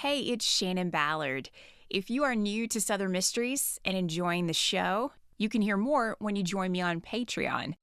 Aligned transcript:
Hey, 0.00 0.20
it's 0.20 0.46
Shannon 0.46 0.88
Ballard. 0.88 1.50
If 1.90 2.08
you 2.08 2.24
are 2.24 2.34
new 2.34 2.66
to 2.68 2.80
Southern 2.80 3.12
Mysteries 3.12 3.78
and 3.84 3.94
enjoying 3.94 4.46
the 4.46 4.54
show, 4.54 5.12
you 5.36 5.50
can 5.50 5.60
hear 5.60 5.76
more 5.76 6.16
when 6.20 6.36
you 6.36 6.42
join 6.42 6.72
me 6.72 6.80
on 6.80 7.02
Patreon. 7.02 7.74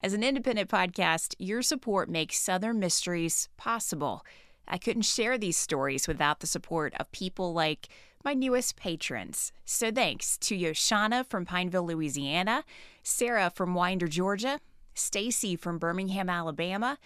As 0.00 0.12
an 0.12 0.22
independent 0.22 0.70
podcast, 0.70 1.34
your 1.40 1.62
support 1.62 2.08
makes 2.08 2.38
Southern 2.38 2.78
Mysteries 2.78 3.48
possible. 3.56 4.24
I 4.68 4.78
couldn't 4.78 5.02
share 5.02 5.36
these 5.36 5.56
stories 5.56 6.06
without 6.06 6.38
the 6.38 6.46
support 6.46 6.94
of 7.00 7.10
people 7.10 7.52
like 7.52 7.88
my 8.24 8.34
newest 8.34 8.76
patrons. 8.76 9.50
So 9.64 9.90
thanks 9.90 10.38
to 10.42 10.56
Yoshana 10.56 11.26
from 11.26 11.44
Pineville, 11.44 11.86
Louisiana, 11.86 12.62
Sarah 13.02 13.50
from 13.52 13.74
Winder, 13.74 14.06
Georgia, 14.06 14.60
Stacy 14.94 15.56
from 15.56 15.78
Birmingham, 15.78 16.30
Alabama, 16.30 16.98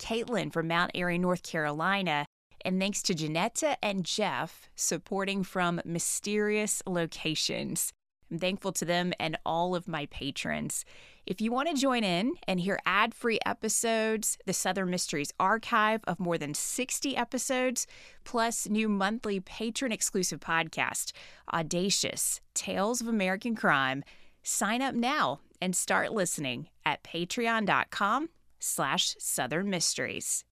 Caitlin 0.00 0.52
from 0.52 0.66
Mount 0.66 0.90
Airy, 0.96 1.18
North 1.18 1.44
Carolina, 1.44 2.26
and 2.64 2.80
thanks 2.80 3.02
to 3.02 3.14
Janetta 3.14 3.76
and 3.82 4.04
Jeff 4.04 4.68
supporting 4.74 5.42
from 5.42 5.80
mysterious 5.84 6.82
locations. 6.86 7.92
I'm 8.30 8.38
thankful 8.38 8.72
to 8.72 8.84
them 8.84 9.12
and 9.18 9.38
all 9.46 9.74
of 9.74 9.88
my 9.88 10.06
patrons. 10.06 10.84
If 11.26 11.40
you 11.40 11.52
want 11.52 11.68
to 11.68 11.74
join 11.74 12.04
in 12.04 12.34
and 12.46 12.60
hear 12.60 12.78
ad 12.86 13.14
free 13.14 13.38
episodes, 13.44 14.38
the 14.46 14.52
Southern 14.52 14.90
Mysteries 14.90 15.32
archive 15.38 16.00
of 16.06 16.20
more 16.20 16.38
than 16.38 16.54
60 16.54 17.16
episodes, 17.16 17.86
plus 18.24 18.68
new 18.68 18.88
monthly 18.88 19.40
patron 19.40 19.92
exclusive 19.92 20.40
podcast, 20.40 21.12
Audacious 21.52 22.40
Tales 22.54 23.00
of 23.00 23.08
American 23.08 23.54
Crime, 23.54 24.04
sign 24.42 24.80
up 24.80 24.94
now 24.94 25.40
and 25.60 25.76
start 25.76 26.12
listening 26.12 26.68
at 26.84 27.02
patreon.com 27.02 28.30
slash 28.58 29.14
southern 29.18 29.70
mysteries. 29.70 30.44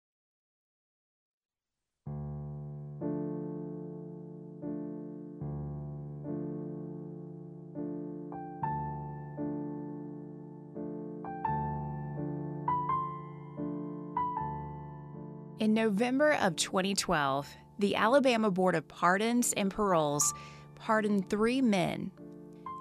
In 15.66 15.74
November 15.74 16.34
of 16.34 16.58
2012, 16.58 17.58
the 17.80 17.96
Alabama 17.96 18.52
Board 18.52 18.76
of 18.76 18.88
Pardons 18.88 19.52
and 19.54 19.72
Paroles 19.72 20.32
pardoned 20.76 21.28
three 21.28 21.60
men 21.60 22.12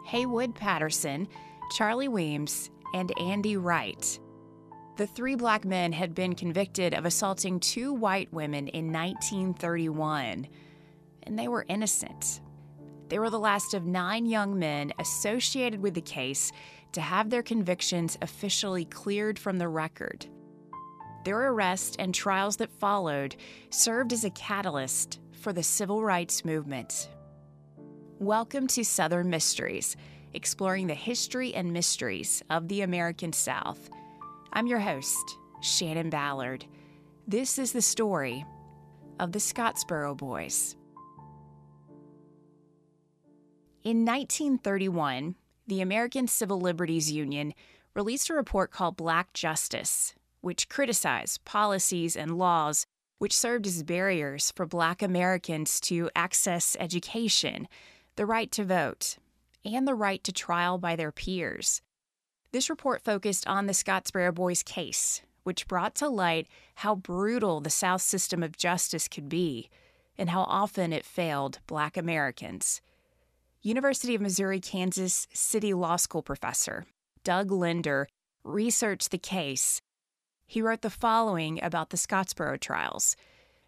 Haywood 0.04 0.54
Patterson, 0.54 1.26
Charlie 1.78 2.08
Weems, 2.08 2.70
and 2.92 3.10
Andy 3.18 3.56
Wright. 3.56 4.20
The 4.98 5.06
three 5.06 5.34
black 5.34 5.64
men 5.64 5.94
had 5.94 6.14
been 6.14 6.34
convicted 6.34 6.92
of 6.92 7.06
assaulting 7.06 7.58
two 7.58 7.94
white 7.94 8.30
women 8.34 8.68
in 8.68 8.92
1931, 8.92 10.46
and 11.22 11.38
they 11.38 11.48
were 11.48 11.64
innocent. 11.70 12.42
They 13.08 13.18
were 13.18 13.30
the 13.30 13.38
last 13.38 13.72
of 13.72 13.86
nine 13.86 14.26
young 14.26 14.58
men 14.58 14.92
associated 14.98 15.80
with 15.80 15.94
the 15.94 16.02
case 16.02 16.52
to 16.92 17.00
have 17.00 17.30
their 17.30 17.42
convictions 17.42 18.18
officially 18.20 18.84
cleared 18.84 19.38
from 19.38 19.56
the 19.56 19.68
record. 19.68 20.26
Their 21.24 21.52
arrest 21.52 21.96
and 21.98 22.14
trials 22.14 22.58
that 22.58 22.70
followed 22.70 23.34
served 23.70 24.12
as 24.12 24.24
a 24.24 24.30
catalyst 24.30 25.20
for 25.32 25.54
the 25.54 25.62
civil 25.62 26.04
rights 26.04 26.44
movement. 26.44 27.08
Welcome 28.18 28.66
to 28.66 28.84
Southern 28.84 29.30
Mysteries, 29.30 29.96
exploring 30.34 30.86
the 30.86 30.94
history 30.94 31.54
and 31.54 31.72
mysteries 31.72 32.42
of 32.50 32.68
the 32.68 32.82
American 32.82 33.32
South. 33.32 33.88
I'm 34.52 34.66
your 34.66 34.80
host, 34.80 35.38
Shannon 35.62 36.10
Ballard. 36.10 36.66
This 37.26 37.58
is 37.58 37.72
the 37.72 37.80
story 37.80 38.44
of 39.18 39.32
the 39.32 39.38
Scottsboro 39.38 40.14
Boys. 40.14 40.76
In 43.82 44.04
1931, 44.04 45.36
the 45.68 45.80
American 45.80 46.28
Civil 46.28 46.60
Liberties 46.60 47.10
Union 47.10 47.54
released 47.94 48.28
a 48.28 48.34
report 48.34 48.70
called 48.70 48.98
Black 48.98 49.32
Justice, 49.32 50.14
which 50.44 50.68
criticized 50.68 51.44
policies 51.44 52.16
and 52.16 52.38
laws 52.38 52.86
which 53.18 53.34
served 53.34 53.66
as 53.66 53.82
barriers 53.82 54.52
for 54.54 54.66
Black 54.66 55.00
Americans 55.00 55.80
to 55.80 56.10
access 56.14 56.76
education, 56.78 57.66
the 58.16 58.26
right 58.26 58.50
to 58.52 58.64
vote, 58.64 59.16
and 59.64 59.88
the 59.88 59.94
right 59.94 60.22
to 60.24 60.32
trial 60.32 60.76
by 60.76 60.94
their 60.94 61.12
peers. 61.12 61.80
This 62.52 62.68
report 62.68 63.02
focused 63.02 63.46
on 63.46 63.66
the 63.66 63.72
Scottsboro 63.72 64.34
Boys 64.34 64.62
case, 64.62 65.22
which 65.44 65.66
brought 65.66 65.94
to 65.96 66.08
light 66.08 66.48
how 66.76 66.94
brutal 66.94 67.60
the 67.60 67.70
South's 67.70 68.04
system 68.04 68.42
of 68.42 68.56
justice 68.56 69.08
could 69.08 69.28
be 69.28 69.70
and 70.18 70.30
how 70.30 70.42
often 70.42 70.92
it 70.92 71.04
failed 71.04 71.60
Black 71.66 71.96
Americans. 71.96 72.80
University 73.62 74.14
of 74.14 74.20
Missouri 74.20 74.60
Kansas 74.60 75.26
City 75.32 75.72
Law 75.72 75.96
School 75.96 76.22
professor 76.22 76.84
Doug 77.24 77.50
Linder 77.50 78.06
researched 78.44 79.10
the 79.10 79.18
case 79.18 79.80
he 80.46 80.62
wrote 80.62 80.82
the 80.82 80.90
following 80.90 81.62
about 81.62 81.90
the 81.90 81.96
Scottsboro 81.96 82.58
trials 82.58 83.16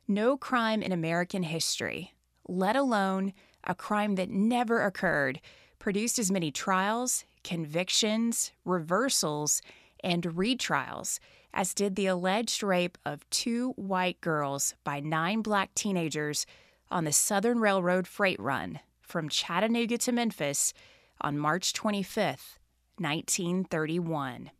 No 0.06 0.37
crime 0.37 0.82
in 0.82 0.92
American 0.92 1.42
history, 1.42 2.14
let 2.48 2.76
alone 2.76 3.32
a 3.64 3.75
crime 3.75 4.14
that 4.14 4.31
never 4.31 4.82
occurred, 4.82 5.41
produced 5.78 6.19
as 6.19 6.31
many 6.31 6.50
trials, 6.50 7.25
convictions, 7.42 8.53
reversals, 8.64 9.62
and 10.03 10.22
retrials 10.25 11.19
as 11.56 11.72
did 11.72 11.97
the 11.97 12.06
alleged 12.06 12.62
rape 12.62 12.98
of 13.06 13.28
two 13.31 13.70
white 13.76 14.20
girls 14.20 14.75
by 14.84 15.00
nine 15.00 15.41
black 15.41 15.75
teenagers 15.75 16.44
on 16.91 17.04
the 17.04 17.12
Southern 17.12 17.58
Railroad 17.58 18.06
freight 18.06 18.38
run 18.38 18.78
from 19.00 19.31
Chattanooga 19.31 19.97
to 19.98 20.12
Memphis 20.12 20.75
on 21.22 21.38
March 21.38 21.72
25, 21.72 22.58
1931. 22.98 24.50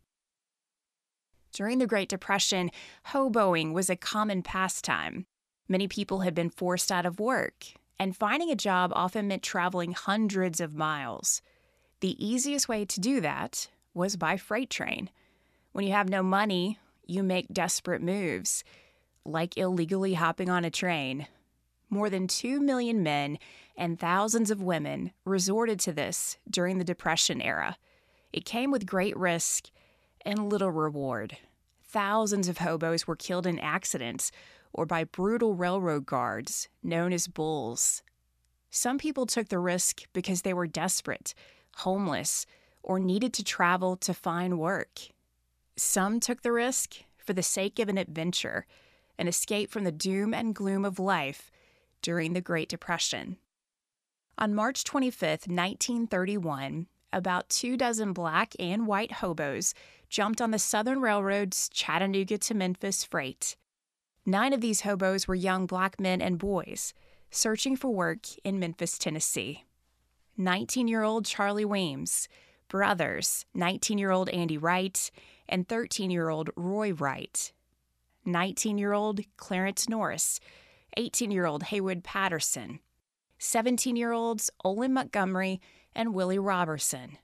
During 1.57 1.79
the 1.79 1.87
Great 1.87 2.07
Depression, 2.07 2.69
hoboing 3.07 3.73
was 3.73 3.89
a 3.89 3.95
common 3.95 4.43
pastime. 4.43 5.25
Many 5.67 5.87
people 5.87 6.19
had 6.19 6.35
been 6.35 6.51
forced 6.51 6.91
out 6.91 7.03
of 7.03 7.19
work, 7.19 7.65
and 7.97 8.15
finding 8.15 8.51
a 8.51 8.55
job 8.55 8.91
often 8.93 9.27
meant 9.27 9.41
traveling 9.41 9.93
hundreds 9.93 10.61
of 10.61 10.75
miles. 10.75 11.41
The 12.01 12.15
easiest 12.23 12.69
way 12.69 12.85
to 12.85 12.99
do 12.99 13.21
that 13.21 13.69
was 13.95 14.17
by 14.17 14.37
freight 14.37 14.69
train. 14.69 15.09
When 15.71 15.83
you 15.83 15.93
have 15.93 16.09
no 16.09 16.21
money, 16.21 16.77
you 17.07 17.23
make 17.23 17.51
desperate 17.51 18.03
moves, 18.03 18.63
like 19.25 19.57
illegally 19.57 20.13
hopping 20.13 20.51
on 20.51 20.63
a 20.63 20.69
train. 20.69 21.25
More 21.89 22.11
than 22.11 22.27
2 22.27 22.59
million 22.59 23.01
men 23.01 23.39
and 23.75 23.99
thousands 23.99 24.51
of 24.51 24.61
women 24.61 25.11
resorted 25.25 25.79
to 25.79 25.91
this 25.91 26.37
during 26.47 26.77
the 26.77 26.83
Depression 26.83 27.41
era. 27.41 27.77
It 28.31 28.45
came 28.45 28.69
with 28.69 28.85
great 28.85 29.17
risk 29.17 29.71
and 30.23 30.51
little 30.51 30.71
reward. 30.71 31.37
Thousands 31.97 32.47
of 32.47 32.59
hobos 32.59 33.07
were 33.07 33.15
killed 33.15 33.47
in 33.47 33.57
accidents 33.57 34.31
or 34.71 34.85
by 34.85 35.03
brutal 35.03 35.55
railroad 35.55 36.05
guards 36.05 36.69
known 36.83 37.11
as 37.11 37.27
bulls. 37.27 38.03
Some 38.69 38.99
people 38.99 39.25
took 39.25 39.49
the 39.49 39.57
risk 39.57 40.03
because 40.13 40.43
they 40.43 40.53
were 40.53 40.67
desperate, 40.67 41.33
homeless, 41.77 42.45
or 42.83 42.99
needed 42.99 43.33
to 43.33 43.43
travel 43.43 43.97
to 43.97 44.13
find 44.13 44.59
work. 44.59 44.99
Some 45.75 46.19
took 46.19 46.43
the 46.43 46.51
risk 46.51 46.97
for 47.17 47.33
the 47.33 47.41
sake 47.41 47.79
of 47.79 47.89
an 47.89 47.97
adventure, 47.97 48.67
an 49.17 49.27
escape 49.27 49.71
from 49.71 49.83
the 49.83 49.91
doom 49.91 50.35
and 50.35 50.53
gloom 50.53 50.85
of 50.85 50.99
life 50.99 51.49
during 52.03 52.33
the 52.33 52.41
Great 52.41 52.69
Depression. 52.69 53.37
On 54.37 54.53
March 54.53 54.83
25, 54.83 55.47
1931, 55.47 56.85
about 57.11 57.49
two 57.49 57.77
dozen 57.77 58.13
black 58.13 58.53
and 58.59 58.87
white 58.87 59.13
hobos 59.13 59.73
jumped 60.09 60.41
on 60.41 60.51
the 60.51 60.59
Southern 60.59 61.01
Railroad's 61.01 61.69
Chattanooga 61.69 62.37
to 62.37 62.53
Memphis 62.53 63.03
freight. 63.03 63.55
Nine 64.25 64.53
of 64.53 64.61
these 64.61 64.81
hobos 64.81 65.27
were 65.27 65.35
young 65.35 65.65
black 65.65 65.99
men 65.99 66.21
and 66.21 66.37
boys 66.37 66.93
searching 67.31 67.75
for 67.75 67.89
work 67.89 68.25
in 68.43 68.59
Memphis, 68.59 68.97
Tennessee. 68.97 69.63
19 70.37 70.87
year 70.87 71.03
old 71.03 71.25
Charlie 71.25 71.65
Weems, 71.65 72.27
brothers, 72.67 73.45
19 73.53 73.97
year 73.97 74.11
old 74.11 74.29
Andy 74.29 74.57
Wright, 74.57 75.11
and 75.49 75.67
13 75.67 76.11
year 76.11 76.29
old 76.29 76.49
Roy 76.55 76.93
Wright. 76.93 77.51
19 78.25 78.77
year 78.77 78.93
old 78.93 79.21
Clarence 79.37 79.87
Norris, 79.87 80.39
18 80.97 81.31
year 81.31 81.45
old 81.45 81.63
Haywood 81.63 82.03
Patterson, 82.03 82.79
17 83.39 83.95
year 83.95 84.11
olds 84.11 84.49
Olin 84.63 84.93
Montgomery 84.93 85.61
and 85.97 86.13
Willie 86.13 86.39
Roberson, 86.39 87.17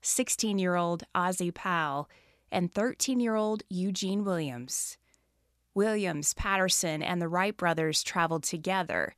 16 0.00 0.58
year 0.58 0.74
old 0.74 1.04
Ozzie 1.14 1.52
Powell, 1.52 2.08
and 2.50 2.72
13 2.72 3.20
year 3.20 3.36
old 3.36 3.62
Eugene 3.68 4.24
Williams. 4.24 4.96
Williams, 5.74 6.32
Patterson, 6.34 7.02
and 7.02 7.20
the 7.20 7.28
Wright 7.28 7.56
brothers 7.56 8.02
traveled 8.02 8.44
together. 8.44 9.14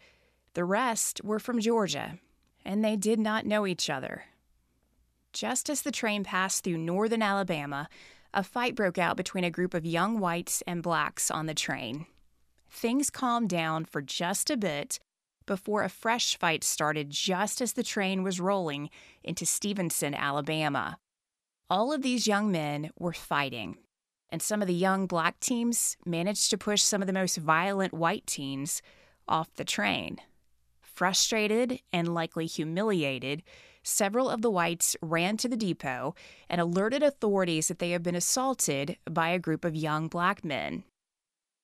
The 0.55 0.65
rest 0.65 1.23
were 1.23 1.39
from 1.39 1.61
Georgia, 1.61 2.19
and 2.65 2.85
they 2.85 2.97
did 2.97 3.21
not 3.21 3.47
know 3.47 3.67
each 3.67 3.89
other. 3.89 4.25
Just 5.33 5.71
as 5.71 5.83
the 5.83 5.93
train 5.93 6.25
passed 6.25 6.65
through 6.65 6.79
northern 6.79 7.23
Alabama, 7.23 7.89
a 8.35 8.43
fight 8.43 8.75
broke 8.75 8.99
out 8.99 9.17
between 9.17 9.45
a 9.45 9.51
group 9.51 9.75
of 9.75 9.87
young 9.87 10.19
whites 10.19 10.63
and 10.67 10.83
blacks 10.83 11.31
on 11.31 11.47
the 11.47 11.55
train. 11.55 12.07
Things 12.71 13.11
calmed 13.11 13.51
down 13.51 13.85
for 13.85 14.03
just 14.03 14.51
a 14.51 14.57
bit 14.57 14.99
before 15.47 15.83
a 15.83 15.89
fresh 15.89 16.37
fight 16.37 16.63
started 16.63 17.11
just 17.11 17.61
as 17.61 17.73
the 17.73 17.83
train 17.83 18.23
was 18.23 18.41
rolling 18.41 18.91
into 19.25 19.47
Stevenson, 19.47 20.15
Alabama. 20.15 20.99
All 21.71 21.93
of 21.93 22.03
these 22.03 22.27
young 22.27 22.53
men 22.53 22.91
were 22.99 23.13
fighting, 23.13 23.79
and 24.31 24.43
some 24.43 24.61
of 24.61 24.69
the 24.69 24.75
young 24.75 25.07
black 25.07 25.41
teams 25.41 25.97
managed 26.05 26.51
to 26.51 26.59
push 26.59 26.83
some 26.83 27.01
of 27.01 27.07
the 27.07 27.13
most 27.13 27.37
violent 27.37 27.95
white 27.95 28.27
teens 28.27 28.83
off 29.29 29.55
the 29.55 29.65
train. 29.65 30.19
Frustrated 30.83 31.81
and 31.93 32.15
likely 32.15 32.47
humiliated, 32.47 33.43
several 33.83 34.31
of 34.31 34.43
the 34.43 34.51
whites 34.51 34.97
ran 35.03 35.37
to 35.37 35.49
the 35.49 35.57
depot 35.57 36.15
and 36.49 36.61
alerted 36.61 37.03
authorities 37.03 37.69
that 37.69 37.79
they 37.79 37.91
had 37.91 38.03
been 38.03 38.15
assaulted 38.15 38.97
by 39.11 39.29
a 39.29 39.39
group 39.39 39.65
of 39.65 39.77
young 39.77 40.09
black 40.09 40.45
men. 40.45 40.85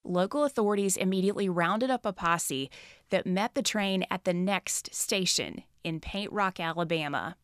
Local 0.04 0.44
authorities 0.44 0.96
immediately 0.96 1.48
rounded 1.48 1.90
up 1.90 2.04
a 2.04 2.12
posse 2.12 2.70
that 3.10 3.26
met 3.26 3.54
the 3.54 3.62
train 3.62 4.04
at 4.10 4.24
the 4.24 4.34
next 4.34 4.94
station 4.94 5.62
in 5.84 6.00
Paint 6.00 6.32
Rock, 6.32 6.58
Alabama. 6.58 7.36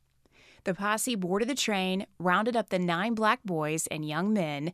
The 0.65 0.75
posse 0.75 1.15
boarded 1.15 1.49
the 1.49 1.55
train, 1.55 2.07
rounded 2.19 2.57
up 2.57 2.71
the 2.71 2.79
nine 2.79 3.15
black 3.15 3.41
boys 3.45 3.87
and 3.87 4.07
young 4.07 4.33
men, 4.33 4.73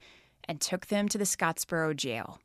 and 0.49 0.61
took 0.61 0.87
them 0.87 1.09
to 1.09 1.19
the 1.19 1.25
Scottsboro 1.25 1.95
jail. 1.95 2.41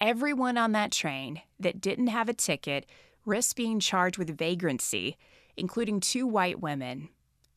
Everyone 0.00 0.58
on 0.58 0.72
that 0.72 0.92
train 0.92 1.40
that 1.58 1.80
didn't 1.80 2.08
have 2.08 2.28
a 2.28 2.34
ticket 2.34 2.86
risked 3.24 3.56
being 3.56 3.80
charged 3.80 4.18
with 4.18 4.36
vagrancy, 4.36 5.16
including 5.56 6.00
two 6.00 6.26
white 6.26 6.60
women. 6.60 7.08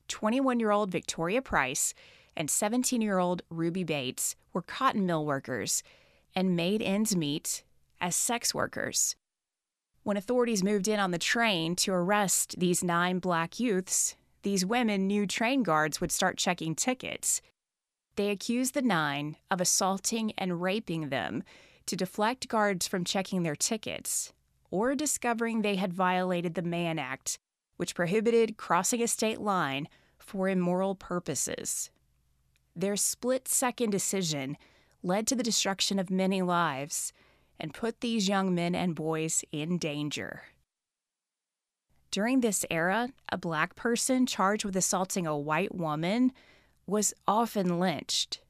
21 0.07 0.59
year 0.59 0.71
old 0.71 0.91
Victoria 0.91 1.41
Price 1.41 1.93
and 2.37 2.49
17 2.49 3.01
year 3.01 3.17
old 3.17 3.41
Ruby 3.49 3.83
Bates 3.83 4.35
were 4.53 4.61
cotton 4.61 5.05
mill 5.05 5.25
workers 5.25 5.83
and 6.35 6.55
made 6.55 6.81
ends 6.81 7.15
meet 7.15 7.63
as 8.01 8.15
sex 8.15 8.53
workers. 8.53 9.15
When 10.03 10.17
authorities 10.17 10.63
moved 10.63 10.87
in 10.87 10.99
on 10.99 11.11
the 11.11 11.17
train 11.17 11.75
to 11.77 11.91
arrest 11.91 12.55
these 12.59 12.83
nine 12.83 13.19
black 13.19 13.59
youths, 13.59 14.15
these 14.43 14.65
women 14.65 15.07
knew 15.07 15.25
train 15.25 15.63
guards 15.63 15.99
would 15.99 16.11
start 16.11 16.37
checking 16.37 16.75
tickets. 16.75 17.41
They 18.15 18.29
accused 18.29 18.75
the 18.75 18.81
nine 18.81 19.37
of 19.49 19.59
assaulting 19.59 20.33
and 20.37 20.61
raping 20.61 21.09
them 21.09 21.43
to 21.87 21.95
deflect 21.95 22.47
guards 22.47 22.87
from 22.87 23.03
checking 23.03 23.43
their 23.43 23.55
tickets 23.55 24.33
or 24.71 24.95
discovering 24.95 25.61
they 25.61 25.75
had 25.75 25.93
violated 25.93 26.53
the 26.53 26.61
Mann 26.61 26.99
Act, 26.99 27.39
which 27.77 27.95
prohibited 27.95 28.57
crossing 28.57 29.01
a 29.01 29.07
state 29.07 29.41
line 29.41 29.87
for 30.17 30.49
immoral 30.49 30.95
purposes. 30.95 31.89
Their 32.75 32.95
split 32.95 33.47
second 33.47 33.91
decision 33.91 34.57
led 35.05 35.27
to 35.27 35.35
the 35.35 35.43
destruction 35.43 35.99
of 35.99 36.09
many 36.09 36.41
lives 36.41 37.13
and 37.59 37.73
put 37.73 38.01
these 38.01 38.27
young 38.27 38.53
men 38.53 38.73
and 38.73 38.95
boys 38.95 39.45
in 39.51 39.77
danger. 39.77 40.43
During 42.09 42.41
this 42.41 42.65
era, 42.71 43.09
a 43.29 43.37
black 43.37 43.75
person 43.75 44.25
charged 44.25 44.65
with 44.65 44.75
assaulting 44.75 45.27
a 45.27 45.37
white 45.37 45.75
woman 45.75 46.31
was 46.87 47.13
often 47.27 47.79
lynched. 47.79 48.41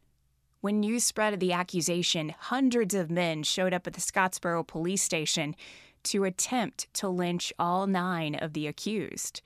When 0.61 0.79
news 0.79 1.03
spread 1.03 1.33
of 1.33 1.39
the 1.39 1.51
accusation, 1.51 2.33
hundreds 2.37 2.93
of 2.95 3.11
men 3.11 3.43
showed 3.43 3.73
up 3.73 3.85
at 3.85 3.93
the 3.93 4.01
Scottsboro 4.01 4.65
police 4.65 5.03
station 5.03 5.55
to 6.03 6.23
attempt 6.23 6.91
to 6.95 7.09
lynch 7.09 7.51
all 7.59 7.85
nine 7.85 8.35
of 8.35 8.53
the 8.53 8.67
accused. 8.67 9.41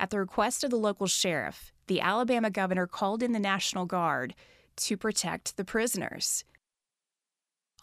At 0.00 0.10
the 0.10 0.18
request 0.18 0.64
of 0.64 0.70
the 0.70 0.76
local 0.76 1.06
sheriff, 1.06 1.72
the 1.86 2.00
Alabama 2.00 2.50
governor 2.50 2.86
called 2.86 3.22
in 3.22 3.32
the 3.32 3.38
National 3.38 3.86
Guard 3.86 4.34
to 4.76 4.96
protect 4.96 5.56
the 5.56 5.64
prisoners. 5.64 6.44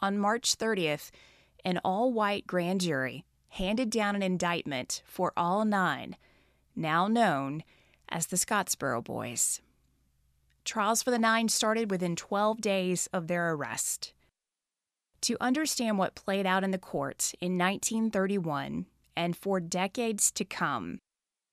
On 0.02 0.18
March 0.18 0.58
30th, 0.58 1.12
an 1.66 1.80
all 1.84 2.12
white 2.12 2.48
grand 2.48 2.82
jury 2.82 3.26
handed 3.50 3.90
down 3.90 4.16
an 4.16 4.24
indictment 4.24 5.02
for 5.06 5.34
all 5.36 5.66
nine, 5.66 6.16
now 6.76 7.08
known 7.08 7.64
as 8.08 8.28
the 8.28 8.38
Scottsboro 8.38 9.04
Boys. 9.04 9.62
Trials 10.64 11.02
for 11.04 11.12
the 11.12 11.20
nine 11.20 11.50
started 11.50 11.90
within 11.90 12.16
12 12.16 12.62
days 12.62 13.10
of 13.12 13.28
their 13.28 13.52
arrest. 13.52 14.14
To 15.22 15.38
understand 15.42 15.98
what 15.98 16.16
played 16.16 16.46
out 16.46 16.64
in 16.64 16.72
the 16.72 16.78
courts 16.78 17.34
in 17.42 17.58
1931 17.58 18.86
and 19.16 19.36
for 19.36 19.60
decades 19.60 20.32
to 20.32 20.46
come, 20.46 21.00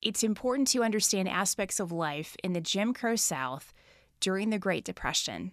it's 0.03 0.23
important 0.23 0.69
to 0.69 0.85
understand 0.85 1.29
aspects 1.29 1.81
of 1.81 1.91
life 1.91 2.37
in 2.45 2.53
the 2.53 2.61
Jim 2.61 2.95
Crow 2.95 3.17
South 3.17 3.73
during 4.21 4.51
the 4.51 4.59
Great 4.59 4.85
Depression. 4.85 5.53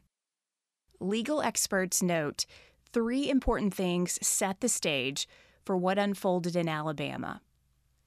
Legal 1.00 1.42
experts 1.42 2.02
note 2.02 2.46
three 2.92 3.30
important 3.30 3.74
things 3.74 4.20
set 4.26 4.62
the 4.62 4.70
stage 4.70 5.28
for 5.66 5.76
what 5.76 5.98
unfolded 5.98 6.56
in 6.56 6.70
Alabama. 6.70 7.42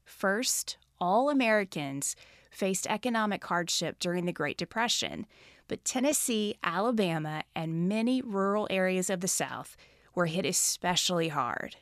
First, 0.05 0.77
all 0.99 1.29
Americans 1.29 2.15
faced 2.49 2.87
economic 2.87 3.43
hardship 3.43 3.99
during 3.99 4.25
the 4.25 4.33
Great 4.33 4.57
Depression, 4.57 5.25
but 5.67 5.83
Tennessee, 5.83 6.55
Alabama, 6.63 7.43
and 7.55 7.89
many 7.89 8.21
rural 8.21 8.67
areas 8.69 9.09
of 9.09 9.19
the 9.19 9.27
South 9.27 9.75
were 10.15 10.25
hit 10.25 10.45
especially 10.45 11.27
hard. 11.27 11.75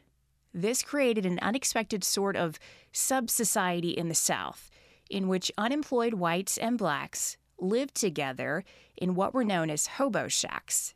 This 0.53 0.81
created 0.81 1.25
an 1.25 1.39
unexpected 1.41 2.03
sort 2.03 2.35
of 2.35 2.59
sub 2.91 3.29
society 3.29 3.91
in 3.91 4.09
the 4.09 4.15
South, 4.15 4.69
in 5.09 5.27
which 5.27 5.51
unemployed 5.57 6.15
whites 6.15 6.57
and 6.57 6.77
blacks 6.77 7.37
lived 7.59 7.95
together 7.95 8.63
in 8.97 9.15
what 9.15 9.33
were 9.33 9.43
known 9.43 9.69
as 9.69 9.87
hobo 9.87 10.27
shacks. 10.27 10.93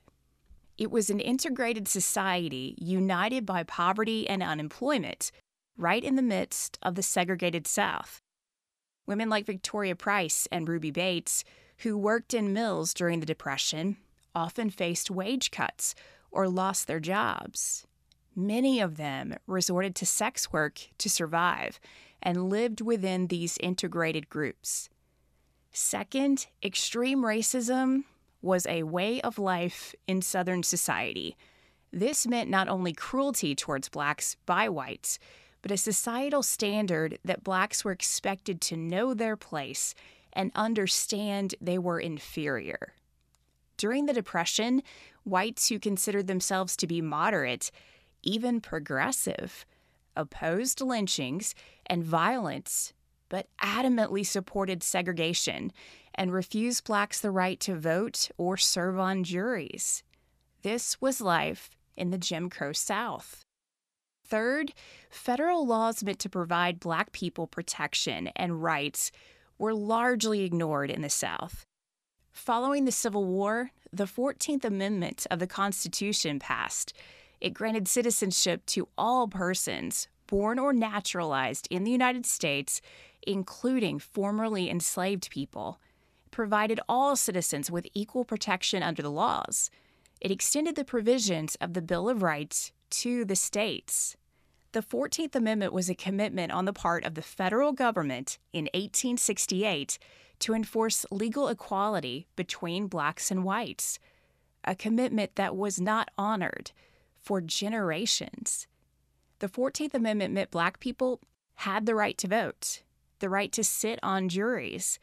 It 0.78 0.92
was 0.92 1.10
an 1.10 1.20
integrated 1.20 1.88
society 1.88 2.76
united 2.78 3.46
by 3.46 3.64
poverty 3.64 4.28
and 4.30 4.42
unemployment, 4.42 5.32
right 5.78 6.04
in 6.04 6.16
the 6.16 6.22
midst 6.22 6.80
of 6.82 6.96
the 6.96 7.04
segregated 7.04 7.68
South. 7.68 8.22
Women 9.06 9.30
like 9.30 9.46
Victoria 9.46 9.96
Price 9.96 10.48
and 10.52 10.70
Ruby 10.70 10.92
Bates, 10.92 11.44
who 11.80 11.98
worked 11.98 12.34
in 12.34 12.54
mills 12.54 12.94
during 12.94 13.20
the 13.20 13.26
Depression, 13.26 13.98
often 14.36 14.70
faced 14.70 15.10
wage 15.10 15.52
cuts 15.52 15.96
or 16.32 16.48
lost 16.48 16.88
their 16.88 17.00
jobs. 17.00 17.86
Many 18.36 18.80
of 18.80 18.98
them 18.98 19.36
resorted 19.48 19.96
to 19.96 20.06
sex 20.06 20.54
work 20.54 20.80
to 21.00 21.10
survive 21.10 21.80
and 22.22 22.50
lived 22.50 22.82
within 22.82 23.28
these 23.28 23.58
integrated 23.58 24.30
groups. 24.30 24.90
Second, 25.72 26.48
extreme 26.64 27.22
racism 27.22 28.04
was 28.42 28.66
a 28.66 28.84
way 28.84 29.22
of 29.22 29.38
life 29.38 29.94
in 30.08 30.22
Southern 30.22 30.64
society. 30.64 31.36
This 31.92 32.28
meant 32.28 32.50
not 32.50 32.68
only 32.68 32.94
cruelty 32.94 33.56
towards 33.56 33.90
blacks 33.90 34.36
by 34.46 34.70
whites, 34.70 35.20
but 35.62 35.72
a 35.72 35.78
societal 35.78 36.44
standard 36.44 37.20
that 37.26 37.44
blacks 37.44 37.84
were 37.84 37.92
expected 37.92 38.62
to 38.62 38.78
know 38.78 39.14
their 39.14 39.36
place 39.36 39.94
and 40.34 40.52
understand 40.56 41.56
they 41.60 41.78
were 41.78 42.00
inferior. 42.00 42.94
During 43.78 44.06
the 44.06 44.14
Depression, 44.14 44.84
whites 45.24 45.70
who 45.70 45.80
considered 45.80 46.28
themselves 46.28 46.76
to 46.78 46.88
be 46.88 47.02
moderate, 47.02 47.72
even 48.24 48.62
progressive, 48.62 49.66
opposed 50.16 50.82
lynchings 50.82 51.56
and 51.86 52.04
violence 52.04 52.94
but 53.30 53.48
adamantly 53.62 54.26
supported 54.26 54.84
segregation 54.84 55.72
and 56.16 56.34
refused 56.34 56.84
blacks 56.84 57.22
the 57.22 57.32
right 57.32 57.60
to 57.62 57.76
vote 57.76 58.30
or 58.38 58.58
serve 58.58 59.00
on 59.00 59.24
juries. 59.24 60.04
This 60.62 61.00
was 61.00 61.22
life 61.22 61.70
in 61.96 62.10
the 62.10 62.18
Jim 62.18 62.50
Crow 62.50 62.74
South. 62.74 63.46
Third, 64.26 64.74
federal 65.10 65.66
laws 65.66 66.04
meant 66.04 66.20
to 66.20 66.30
provide 66.30 66.80
black 66.80 67.12
people 67.12 67.48
protection 67.48 68.28
and 68.36 68.62
rights 68.62 69.12
were 69.58 69.74
largely 69.74 70.44
ignored 70.44 70.92
in 70.92 71.02
the 71.02 71.10
South. 71.10 71.66
Following 72.32 72.86
the 72.86 72.92
Civil 72.92 73.26
War, 73.26 73.72
the 73.92 74.06
14th 74.06 74.64
Amendment 74.64 75.26
of 75.32 75.40
the 75.40 75.48
Constitution 75.48 76.40
passed. 76.40 76.94
It 77.42 77.54
granted 77.54 77.88
citizenship 77.88 78.66
to 78.68 78.88
all 78.98 79.28
persons 79.28 80.08
born 80.28 80.60
or 80.60 80.74
naturalized 80.74 81.68
in 81.72 81.84
the 81.84 81.92
United 81.92 82.26
States 82.26 82.82
including 83.26 84.00
formerly 84.00 84.70
enslaved 84.70 85.30
people, 85.30 85.80
provided 86.32 86.80
all 86.88 87.16
citizens 87.16 87.72
with 87.72 87.88
equal 87.94 88.24
protection 88.24 88.84
under 88.84 89.02
the 89.02 89.12
laws. 89.12 89.70
It 90.22 90.32
extended 90.32 90.76
the 90.76 90.86
provisions 90.86 91.56
of 91.56 91.74
the 91.74 91.82
Bill 91.82 92.10
of 92.10 92.22
Rights 92.22 92.72
to 92.92 93.26
the 93.26 93.36
states. 93.36 94.16
The 94.72 94.82
14th 94.82 95.36
Amendment 95.36 95.74
was 95.74 95.90
a 95.90 95.96
commitment 95.96 96.52
on 96.52 96.66
the 96.66 96.74
part 96.74 97.04
of 97.04 97.16
the 97.16 97.22
federal 97.22 97.72
government 97.72 98.38
in 98.54 98.66
1868 98.66 99.98
to 100.40 100.54
enforce 100.54 101.06
legal 101.12 101.48
equality 101.48 102.28
between 102.36 102.88
blacks 102.88 103.32
and 103.32 103.44
whites, 103.44 104.00
a 104.64 104.76
commitment 104.76 105.36
that 105.36 105.56
was 105.56 105.82
not 105.82 106.10
honored 106.18 106.72
for 107.20 107.42
generations. 107.42 108.68
The 109.40 109.50
14th 109.50 109.94
Amendment 109.94 110.34
meant 110.34 110.52
black 110.52 110.80
people 110.80 111.20
had 111.56 111.86
the 111.86 111.96
right 111.96 112.18
to 112.20 112.28
vote 112.28 112.84
the 113.20 113.30
right 113.30 113.52
to 113.52 113.64
sit 113.64 114.00
on 114.02 114.30
juries. 114.30 115.00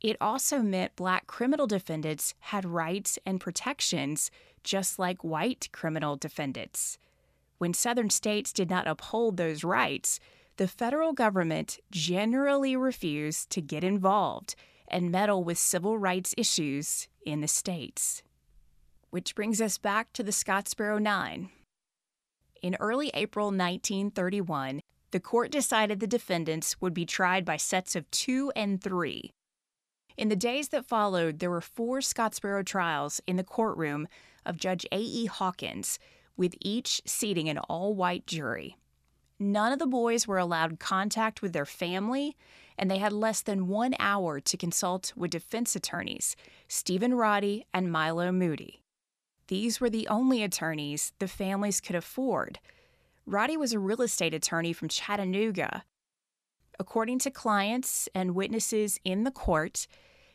It 0.00 0.16
also 0.20 0.60
meant 0.60 0.96
black 0.96 1.26
criminal 1.26 1.66
defendants 1.66 2.34
had 2.40 2.64
rights 2.64 3.18
and 3.24 3.40
protections 3.40 4.30
just 4.62 4.98
like 4.98 5.24
white 5.24 5.68
criminal 5.72 6.16
defendants. 6.16 6.98
When 7.58 7.74
Southern 7.74 8.10
states 8.10 8.52
did 8.52 8.68
not 8.68 8.86
uphold 8.86 9.36
those 9.36 9.64
rights, 9.64 10.20
the 10.56 10.68
federal 10.68 11.12
government 11.12 11.78
generally 11.90 12.76
refused 12.76 13.50
to 13.50 13.60
get 13.60 13.84
involved 13.84 14.54
and 14.88 15.10
meddle 15.10 15.42
with 15.42 15.58
civil 15.58 15.98
rights 15.98 16.34
issues 16.36 17.08
in 17.24 17.40
the 17.40 17.48
states. 17.48 18.22
Which 19.10 19.34
brings 19.34 19.60
us 19.60 19.78
back 19.78 20.12
to 20.12 20.22
the 20.22 20.32
Scottsboro 20.32 21.00
Nine. 21.00 21.50
In 22.62 22.76
early 22.80 23.10
April 23.14 23.46
1931, 23.46 24.80
the 25.14 25.20
court 25.20 25.52
decided 25.52 26.00
the 26.00 26.08
defendants 26.08 26.80
would 26.80 26.92
be 26.92 27.06
tried 27.06 27.44
by 27.44 27.56
sets 27.56 27.94
of 27.94 28.10
two 28.10 28.50
and 28.56 28.82
three. 28.82 29.30
In 30.16 30.28
the 30.28 30.34
days 30.34 30.70
that 30.70 30.86
followed, 30.86 31.38
there 31.38 31.52
were 31.52 31.60
four 31.60 32.00
Scottsboro 32.00 32.66
trials 32.66 33.20
in 33.24 33.36
the 33.36 33.44
courtroom 33.44 34.08
of 34.44 34.56
Judge 34.56 34.84
A.E. 34.90 35.26
Hawkins, 35.26 36.00
with 36.36 36.56
each 36.60 37.00
seating 37.06 37.48
an 37.48 37.58
all 37.58 37.94
white 37.94 38.26
jury. 38.26 38.76
None 39.38 39.72
of 39.72 39.78
the 39.78 39.86
boys 39.86 40.26
were 40.26 40.38
allowed 40.38 40.80
contact 40.80 41.42
with 41.42 41.52
their 41.52 41.64
family, 41.64 42.36
and 42.76 42.90
they 42.90 42.98
had 42.98 43.12
less 43.12 43.40
than 43.40 43.68
one 43.68 43.94
hour 44.00 44.40
to 44.40 44.56
consult 44.56 45.12
with 45.14 45.30
defense 45.30 45.76
attorneys, 45.76 46.34
Stephen 46.66 47.14
Roddy 47.14 47.66
and 47.72 47.92
Milo 47.92 48.32
Moody. 48.32 48.80
These 49.46 49.80
were 49.80 49.90
the 49.90 50.08
only 50.08 50.42
attorneys 50.42 51.12
the 51.20 51.28
families 51.28 51.80
could 51.80 51.94
afford. 51.94 52.58
Roddy 53.26 53.56
was 53.56 53.72
a 53.72 53.78
real 53.78 54.02
estate 54.02 54.34
attorney 54.34 54.72
from 54.72 54.88
Chattanooga. 54.88 55.84
According 56.78 57.20
to 57.20 57.30
clients 57.30 58.08
and 58.14 58.34
witnesses 58.34 58.98
in 59.04 59.24
the 59.24 59.30
court, 59.30 59.86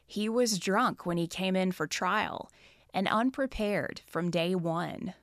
he 0.05 0.27
was 0.27 0.57
drunk 0.57 1.05
when 1.05 1.17
he 1.17 1.27
came 1.27 1.55
in 1.55 1.71
for 1.71 1.85
trial 1.85 2.49
and 2.93 3.07
unprepared 3.07 4.01
from 4.07 4.31
day 4.31 4.55
one. 4.55 5.13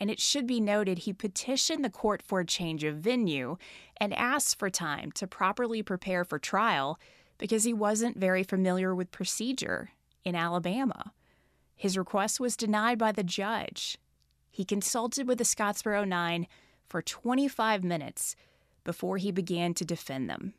And 0.00 0.10
it 0.10 0.20
should 0.20 0.46
be 0.46 0.60
noted 0.60 0.98
he 0.98 1.12
petitioned 1.12 1.84
the 1.84 1.90
court 1.90 2.22
for 2.22 2.40
a 2.40 2.46
change 2.46 2.82
of 2.82 2.96
venue 2.96 3.56
and 3.98 4.12
asked 4.12 4.58
for 4.58 4.68
time 4.68 5.12
to 5.12 5.26
properly 5.26 5.82
prepare 5.82 6.24
for 6.24 6.38
trial 6.38 6.98
because 7.38 7.64
he 7.64 7.72
wasn't 7.72 8.18
very 8.18 8.42
familiar 8.42 8.94
with 8.94 9.12
procedure 9.12 9.90
in 10.24 10.34
Alabama. 10.34 11.12
His 11.76 11.96
request 11.96 12.40
was 12.40 12.56
denied 12.56 12.98
by 12.98 13.12
the 13.12 13.22
judge. 13.22 13.96
He 14.50 14.64
consulted 14.64 15.28
with 15.28 15.38
the 15.38 15.44
Scottsboro 15.44 16.06
Nine 16.06 16.46
for 16.88 17.02
25 17.02 17.84
minutes 17.84 18.36
before 18.84 19.18
he 19.18 19.30
began 19.30 19.74
to 19.74 19.84
defend 19.84 20.30
them. 20.30 20.54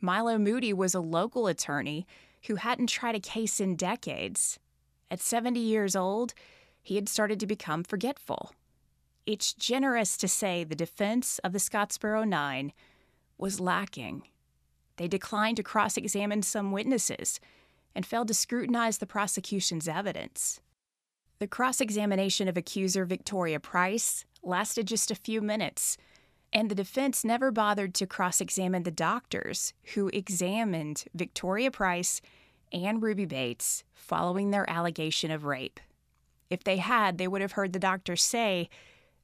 Milo 0.00 0.38
Moody 0.38 0.72
was 0.72 0.94
a 0.94 1.00
local 1.00 1.46
attorney 1.46 2.06
who 2.46 2.56
hadn't 2.56 2.88
tried 2.88 3.14
a 3.14 3.20
case 3.20 3.60
in 3.60 3.76
decades. 3.76 4.58
At 5.10 5.20
70 5.20 5.60
years 5.60 5.94
old, 5.94 6.34
he 6.82 6.96
had 6.96 7.08
started 7.08 7.38
to 7.40 7.46
become 7.46 7.84
forgetful. 7.84 8.52
It's 9.24 9.52
generous 9.52 10.16
to 10.16 10.26
say 10.26 10.64
the 10.64 10.74
defense 10.74 11.38
of 11.40 11.52
the 11.52 11.60
Scottsboro 11.60 12.26
Nine 12.26 12.72
was 13.38 13.60
lacking. 13.60 14.24
They 14.96 15.06
declined 15.06 15.56
to 15.58 15.62
cross 15.62 15.96
examine 15.96 16.42
some 16.42 16.72
witnesses 16.72 17.38
and 17.94 18.04
failed 18.04 18.28
to 18.28 18.34
scrutinize 18.34 18.98
the 18.98 19.06
prosecution's 19.06 19.86
evidence. 19.86 20.60
The 21.38 21.46
cross 21.46 21.80
examination 21.80 22.48
of 22.48 22.56
accuser 22.56 23.04
Victoria 23.04 23.60
Price 23.60 24.24
lasted 24.42 24.86
just 24.86 25.10
a 25.10 25.16
few 25.16 25.40
minutes, 25.40 25.96
and 26.52 26.70
the 26.70 26.74
defense 26.74 27.24
never 27.24 27.50
bothered 27.50 27.94
to 27.94 28.06
cross 28.06 28.40
examine 28.40 28.82
the 28.82 28.90
doctors 28.90 29.72
who 29.94 30.08
examined 30.08 31.04
Victoria 31.14 31.70
Price 31.70 32.20
and 32.72 33.02
Ruby 33.02 33.26
Bates 33.26 33.84
following 33.94 34.50
their 34.50 34.68
allegation 34.68 35.30
of 35.30 35.44
rape. 35.44 35.80
If 36.50 36.64
they 36.64 36.78
had, 36.78 37.18
they 37.18 37.28
would 37.28 37.40
have 37.40 37.52
heard 37.52 37.72
the 37.72 37.78
doctor 37.78 38.16
say 38.16 38.68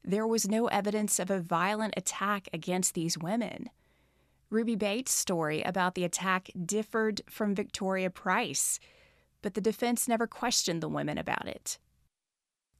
there 0.03 0.25
was 0.25 0.47
no 0.47 0.67
evidence 0.67 1.19
of 1.19 1.29
a 1.29 1.39
violent 1.39 1.93
attack 1.97 2.47
against 2.53 2.93
these 2.93 3.17
women. 3.17 3.69
Ruby 4.49 4.75
Bates' 4.75 5.11
story 5.11 5.61
about 5.61 5.93
the 5.93 6.03
attack 6.03 6.49
differed 6.65 7.21
from 7.29 7.53
Victoria 7.53 8.09
Price, 8.09 8.79
but 9.41 9.53
the 9.53 9.61
defense 9.61 10.07
never 10.07 10.25
questioned 10.25 10.81
the 10.81 10.89
women 10.89 11.17
about 11.17 11.47
it. 11.47 11.77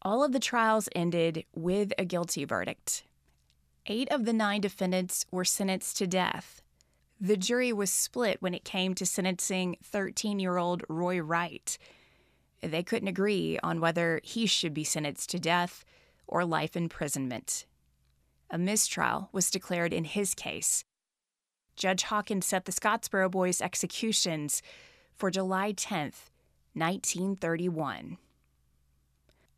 All 0.01 0.23
of 0.23 0.31
the 0.31 0.39
trials 0.39 0.89
ended 0.95 1.45
with 1.53 1.93
a 1.97 2.05
guilty 2.05 2.45
verdict. 2.45 3.03
Eight 3.85 4.09
of 4.11 4.25
the 4.25 4.33
nine 4.33 4.61
defendants 4.61 5.25
were 5.31 5.45
sentenced 5.45 5.97
to 5.97 6.07
death. 6.07 6.61
The 7.19 7.37
jury 7.37 7.73
was 7.73 7.91
split 7.91 8.41
when 8.41 8.53
it 8.53 8.63
came 8.63 8.93
to 8.95 9.05
sentencing 9.05 9.77
13 9.83 10.39
year 10.39 10.57
old 10.57 10.83
Roy 10.87 11.19
Wright. 11.19 11.77
They 12.61 12.83
couldn't 12.83 13.07
agree 13.07 13.59
on 13.61 13.81
whether 13.81 14.21
he 14.23 14.45
should 14.45 14.73
be 14.73 14.83
sentenced 14.83 15.29
to 15.31 15.39
death 15.39 15.83
or 16.27 16.45
life 16.45 16.77
imprisonment. 16.77 17.65
A 18.49 18.57
mistrial 18.57 19.29
was 19.31 19.51
declared 19.51 19.93
in 19.93 20.05
his 20.05 20.33
case, 20.33 20.85
Judge 21.79 22.03
Hawkins 22.03 22.45
set 22.45 22.65
the 22.65 22.73
Scottsboro 22.73 23.31
Boys' 23.31 23.61
executions 23.61 24.61
for 25.15 25.31
July 25.31 25.71
10, 25.71 26.11
1931. 26.73 28.17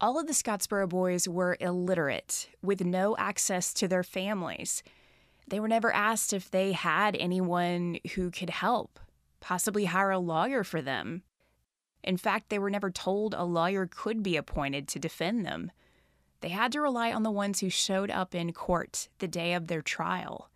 All 0.02 0.20
of 0.20 0.28
the 0.28 0.34
Scottsboro 0.34 0.90
boys 0.90 1.28
were 1.28 1.58
illiterate, 1.62 2.50
with 2.62 2.84
no 2.84 3.16
access 3.18 3.74
to 3.76 3.88
their 3.88 4.04
families. 4.04 4.84
They 5.48 5.60
were 5.60 5.68
never 5.68 5.94
asked 5.94 6.34
if 6.34 6.52
they 6.52 6.74
had 6.74 7.16
anyone 7.16 8.00
who 8.16 8.32
could 8.32 8.50
help, 8.50 9.00
possibly 9.40 9.86
hire 9.86 10.12
a 10.12 10.20
lawyer 10.20 10.64
for 10.64 10.82
them. 10.82 11.22
In 12.04 12.18
fact, 12.18 12.50
they 12.50 12.60
were 12.60 12.70
never 12.70 12.90
told 12.90 13.34
a 13.34 13.44
lawyer 13.44 13.86
could 13.86 14.24
be 14.24 14.36
appointed 14.36 14.88
to 14.90 15.00
defend 15.00 15.46
them. 15.46 15.72
They 16.42 16.50
had 16.50 16.72
to 16.72 16.82
rely 16.82 17.14
on 17.14 17.22
the 17.22 17.32
ones 17.32 17.60
who 17.60 17.70
showed 17.70 18.10
up 18.10 18.34
in 18.34 18.52
court 18.52 19.08
the 19.20 19.28
day 19.28 19.54
of 19.54 19.68
their 19.68 19.84
trial 19.84 20.50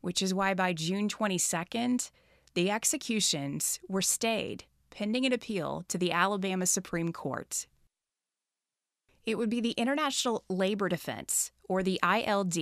which 0.00 0.22
is 0.22 0.34
why 0.34 0.54
by 0.54 0.72
June 0.72 1.08
22nd, 1.08 2.10
the 2.54 2.70
executions 2.70 3.80
were 3.88 4.02
stayed 4.02 4.64
pending 4.90 5.24
an 5.24 5.32
appeal 5.32 5.84
to 5.86 5.96
the 5.96 6.10
Alabama 6.10 6.66
Supreme 6.66 7.12
Court. 7.12 7.66
It 9.26 9.36
would 9.36 9.50
be 9.50 9.60
the 9.60 9.72
International 9.72 10.44
Labor 10.48 10.88
Defense, 10.88 11.52
or 11.68 11.82
the 11.82 12.00
ILD, 12.02 12.54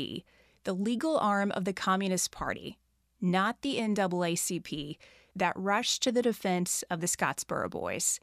the 0.65 0.73
legal 0.73 1.19
arm 1.19 1.51
of 1.53 1.65
the 1.65 1.73
Communist 1.73 2.31
Party, 2.31 2.79
not 3.21 3.63
the 3.63 3.77
NAACP, 3.77 4.97
that 5.35 5.57
rushed 5.57 6.03
to 6.03 6.13
the 6.13 6.23
defense 6.23 6.83
of 6.91 7.01
the 7.01 7.07
Scottsboro 7.07 7.71
Boys. 7.71 8.21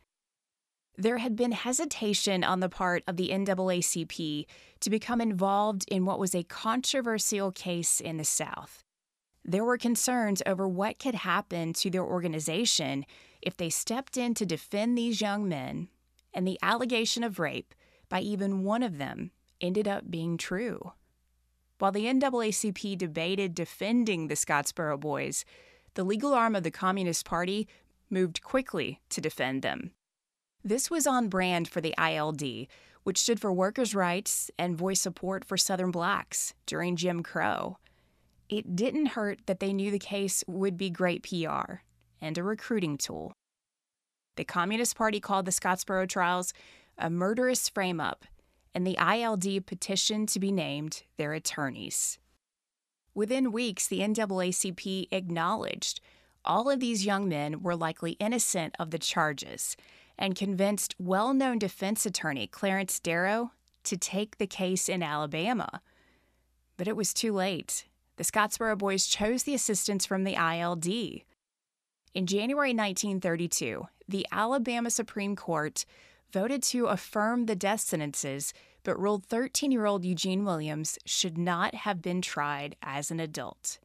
There 0.97 1.17
had 1.17 1.35
been 1.35 1.51
hesitation 1.51 2.43
on 2.43 2.59
the 2.59 2.69
part 2.69 3.03
of 3.07 3.17
the 3.17 3.29
NAACP 3.29 4.45
to 4.79 4.89
become 4.89 5.21
involved 5.21 5.85
in 5.89 6.05
what 6.05 6.19
was 6.19 6.33
a 6.33 6.43
controversial 6.43 7.51
case 7.51 7.99
in 7.99 8.17
the 8.17 8.23
South. 8.23 8.83
There 9.43 9.65
were 9.65 9.77
concerns 9.77 10.41
over 10.45 10.67
what 10.67 10.99
could 10.99 11.15
happen 11.15 11.73
to 11.73 11.89
their 11.89 12.03
organization 12.03 13.05
if 13.41 13.57
they 13.57 13.69
stepped 13.69 14.17
in 14.17 14.33
to 14.35 14.45
defend 14.45 14.97
these 14.97 15.21
young 15.21 15.47
men, 15.47 15.89
and 16.33 16.47
the 16.47 16.59
allegation 16.61 17.23
of 17.23 17.39
rape 17.39 17.73
by 18.09 18.21
even 18.21 18.63
one 18.63 18.83
of 18.83 18.97
them 18.97 19.31
ended 19.61 19.87
up 19.87 20.09
being 20.09 20.37
true. 20.37 20.93
While 21.79 21.91
the 21.91 22.05
NAACP 22.05 22.97
debated 22.97 23.53
defending 23.53 24.27
the 24.27 24.35
Scottsboro 24.35 24.99
Boys, 24.99 25.45
the 25.95 26.03
legal 26.03 26.33
arm 26.33 26.55
of 26.55 26.63
the 26.63 26.71
Communist 26.71 27.25
Party 27.25 27.67
moved 28.09 28.41
quickly 28.41 29.01
to 29.09 29.21
defend 29.21 29.61
them. 29.61 29.91
This 30.63 30.89
was 30.89 31.05
on 31.05 31.27
brand 31.27 31.67
for 31.67 31.81
the 31.81 31.93
ILD, 31.97 32.43
which 33.03 33.19
stood 33.19 33.39
for 33.39 33.51
workers' 33.51 33.93
rights 33.93 34.49
and 34.57 34.77
voice 34.77 35.01
support 35.01 35.45
for 35.45 35.57
Southern 35.57 35.91
blacks 35.91 36.53
during 36.65 36.95
Jim 36.95 37.21
Crow 37.21 37.77
it 38.49 38.75
didn't 38.75 39.07
hurt 39.07 39.39
that 39.47 39.59
they 39.59 39.73
knew 39.73 39.91
the 39.91 39.99
case 39.99 40.43
would 40.47 40.77
be 40.77 40.89
great 40.89 41.23
PR 41.23 41.75
and 42.21 42.37
a 42.37 42.43
recruiting 42.43 42.97
tool. 42.97 43.33
The 44.35 44.43
Communist 44.43 44.95
Party 44.95 45.19
called 45.19 45.45
the 45.45 45.51
Scottsboro 45.51 46.07
trials 46.07 46.53
a 46.97 47.09
murderous 47.09 47.69
frame 47.69 47.99
up, 47.99 48.25
and 48.73 48.85
the 48.85 48.97
ILD 48.97 49.65
petitioned 49.65 50.29
to 50.29 50.39
be 50.39 50.51
named 50.51 51.03
their 51.17 51.33
attorneys. 51.33 52.19
Within 53.13 53.51
weeks, 53.51 53.87
the 53.87 53.99
NAACP 53.99 55.07
acknowledged 55.11 56.01
all 56.43 56.69
of 56.69 56.79
these 56.79 57.05
young 57.05 57.27
men 57.27 57.63
were 57.63 57.75
likely 57.75 58.11
innocent 58.13 58.75
of 58.77 58.91
the 58.91 58.99
charges 58.99 59.75
and 60.17 60.35
convinced 60.35 60.95
well 60.99 61.33
known 61.33 61.59
defense 61.59 62.05
attorney 62.05 62.47
Clarence 62.47 62.99
Darrow 62.99 63.51
to 63.83 63.97
take 63.97 64.37
the 64.37 64.47
case 64.47 64.89
in 64.89 65.01
Alabama. 65.01 65.81
But 66.77 66.87
it 66.87 66.95
was 66.95 67.13
too 67.13 67.33
late 67.33 67.85
the 68.17 68.23
Scottsboro 68.23 68.77
boys 68.77 69.07
chose 69.07 69.43
the 69.43 69.53
assistance 69.53 70.05
from 70.05 70.23
the 70.23 70.35
ILD. 70.35 70.87
In 70.87 72.25
January 72.25 72.69
1932, 72.69 73.87
the 74.07 74.25
Alabama 74.31 74.89
Supreme 74.89 75.35
Court 75.35 75.85
voted 76.31 76.63
to 76.63 76.87
affirm 76.87 77.45
the 77.45 77.55
death 77.55 77.81
sentences, 77.81 78.53
but 78.83 78.99
ruled 78.99 79.25
13 79.25 79.71
year 79.71 79.85
old 79.85 80.05
Eugene 80.05 80.45
Williams 80.45 80.97
should 81.05 81.37
not 81.37 81.73
have 81.75 82.01
been 82.01 82.21
tried 82.21 82.75
as 82.81 83.11
an 83.11 83.19
adult. 83.19 83.79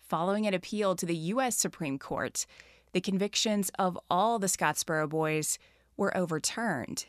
Following 0.00 0.46
an 0.46 0.54
appeal 0.54 0.94
to 0.96 1.06
the 1.06 1.16
U.S. 1.16 1.56
Supreme 1.56 1.98
Court, 1.98 2.46
the 2.92 3.00
convictions 3.00 3.70
of 3.78 3.98
all 4.10 4.38
the 4.38 4.46
Scottsboro 4.46 5.08
boys 5.08 5.58
were 5.96 6.16
overturned. 6.16 7.06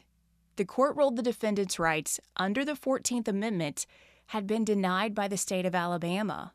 The 0.56 0.66
court 0.66 0.96
ruled 0.96 1.16
the 1.16 1.24
defendants' 1.24 1.80
rights 1.80 2.20
under 2.38 2.64
the 2.64 2.74
14th 2.74 3.28
Amendment 3.28 3.86
had 4.28 4.48
been 4.48 4.64
denied 4.64 5.14
by 5.14 5.28
the 5.28 5.38
state 5.38 5.66
of 5.66 5.76
Alabama. 5.76 6.54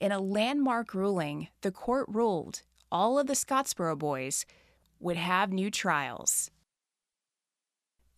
In 0.00 0.12
a 0.12 0.20
landmark 0.20 0.94
ruling, 0.94 1.48
the 1.60 1.70
court 1.70 2.06
ruled 2.08 2.62
all 2.90 3.18
of 3.18 3.26
the 3.26 3.34
Scottsboro 3.34 3.96
boys 3.96 4.46
would 4.98 5.16
have 5.16 5.52
new 5.52 5.70
trials. 5.70 6.50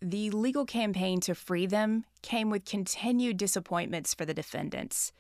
The 0.04 0.32
legal 0.32 0.64
campaign 0.64 1.21
to 1.21 1.35
free 1.35 1.64
them 1.64 2.06
came 2.23 2.50
with 2.50 2.64
continued 2.64 3.37
disappointments 3.37 4.14
for 4.14 4.25
the 4.25 4.35
defendants. 4.35 5.12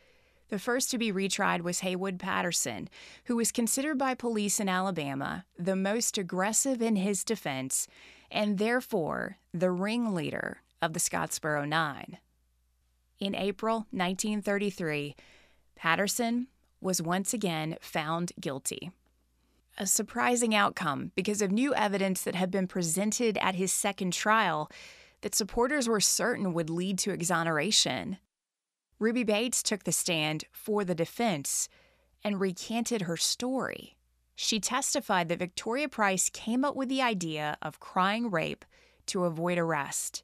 The 0.48 0.58
first 0.58 0.90
to 0.90 0.98
be 0.98 1.12
retried 1.12 1.60
was 1.60 1.80
Haywood 1.80 2.18
Patterson, 2.18 2.88
who 3.26 3.36
was 3.36 3.52
considered 3.52 3.96
by 3.96 4.14
police 4.14 4.58
in 4.58 4.68
Alabama 4.68 5.44
the 5.56 5.76
most 5.76 6.18
aggressive 6.18 6.82
in 6.82 6.96
his 6.96 7.22
defense 7.22 7.86
and 8.28 8.58
therefore 8.58 9.38
the 9.54 9.70
ringleader 9.70 10.62
of 10.82 10.94
the 10.94 11.00
Scottsboro 11.00 11.64
Nine. 11.64 12.18
In 13.20 13.36
April 13.36 13.86
1933, 13.92 15.14
Patterson 15.76 16.48
was 16.80 17.00
once 17.00 17.32
again 17.32 17.76
found 17.80 18.32
guilty. 18.40 18.90
A 19.82 19.86
surprising 19.86 20.54
outcome 20.54 21.10
because 21.16 21.42
of 21.42 21.50
new 21.50 21.74
evidence 21.74 22.22
that 22.22 22.36
had 22.36 22.52
been 22.52 22.68
presented 22.68 23.36
at 23.38 23.56
his 23.56 23.72
second 23.72 24.12
trial 24.12 24.70
that 25.22 25.34
supporters 25.34 25.88
were 25.88 25.98
certain 25.98 26.54
would 26.54 26.70
lead 26.70 26.98
to 27.00 27.10
exoneration. 27.10 28.18
Ruby 29.00 29.24
Bates 29.24 29.60
took 29.60 29.82
the 29.82 29.90
stand 29.90 30.44
for 30.52 30.84
the 30.84 30.94
defense 30.94 31.68
and 32.22 32.40
recanted 32.40 33.02
her 33.02 33.16
story. 33.16 33.96
She 34.36 34.60
testified 34.60 35.28
that 35.28 35.40
Victoria 35.40 35.88
Price 35.88 36.30
came 36.30 36.64
up 36.64 36.76
with 36.76 36.88
the 36.88 37.02
idea 37.02 37.56
of 37.60 37.80
crying 37.80 38.30
rape 38.30 38.64
to 39.06 39.24
avoid 39.24 39.58
arrest. 39.58 40.22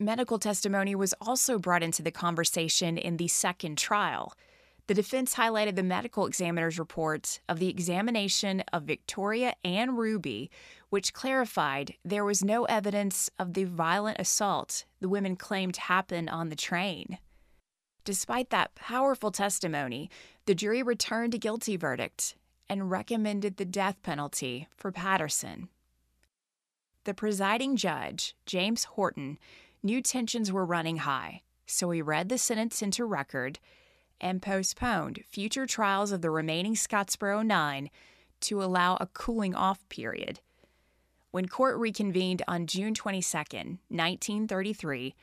Medical 0.00 0.40
testimony 0.40 0.96
was 0.96 1.14
also 1.20 1.56
brought 1.56 1.84
into 1.84 2.02
the 2.02 2.10
conversation 2.10 2.98
in 2.98 3.16
the 3.16 3.28
second 3.28 3.78
trial. 3.78 4.32
The 4.88 4.94
defense 4.94 5.36
highlighted 5.36 5.76
the 5.76 5.82
medical 5.82 6.26
examiner's 6.26 6.78
report 6.78 7.40
of 7.48 7.58
the 7.58 7.68
examination 7.68 8.64
of 8.72 8.82
Victoria 8.82 9.54
and 9.64 9.96
Ruby, 9.96 10.50
which 10.90 11.12
clarified 11.12 11.94
there 12.04 12.24
was 12.24 12.44
no 12.44 12.64
evidence 12.64 13.30
of 13.38 13.54
the 13.54 13.64
violent 13.64 14.18
assault 14.18 14.84
the 15.00 15.08
women 15.08 15.36
claimed 15.36 15.76
happened 15.76 16.28
on 16.30 16.48
the 16.48 16.56
train. 16.56 17.18
Despite 18.04 18.50
that 18.50 18.74
powerful 18.74 19.30
testimony, 19.30 20.10
the 20.46 20.54
jury 20.54 20.82
returned 20.82 21.34
a 21.34 21.38
guilty 21.38 21.76
verdict 21.76 22.36
and 22.68 22.90
recommended 22.90 23.56
the 23.56 23.64
death 23.64 24.02
penalty 24.02 24.66
for 24.76 24.90
Patterson. 24.90 25.68
The 27.04 27.14
presiding 27.14 27.76
judge, 27.76 28.34
James 28.46 28.84
Horton, 28.84 29.38
knew 29.82 30.02
tensions 30.02 30.50
were 30.50 30.66
running 30.66 30.98
high, 30.98 31.42
so 31.66 31.90
he 31.90 32.02
read 32.02 32.28
the 32.28 32.38
sentence 32.38 32.82
into 32.82 33.04
record 33.04 33.60
and 34.22 34.40
postponed 34.40 35.22
future 35.28 35.66
trials 35.66 36.12
of 36.12 36.22
the 36.22 36.30
remaining 36.30 36.74
Scottsboro 36.74 37.44
Nine 37.44 37.90
to 38.40 38.62
allow 38.62 38.96
a 38.96 39.06
cooling 39.06 39.54
off 39.54 39.86
period. 39.88 40.40
When 41.32 41.48
court 41.48 41.78
reconvened 41.78 42.42
on 42.46 42.66
June 42.66 42.94
22, 42.94 43.36
1933, 43.36 45.14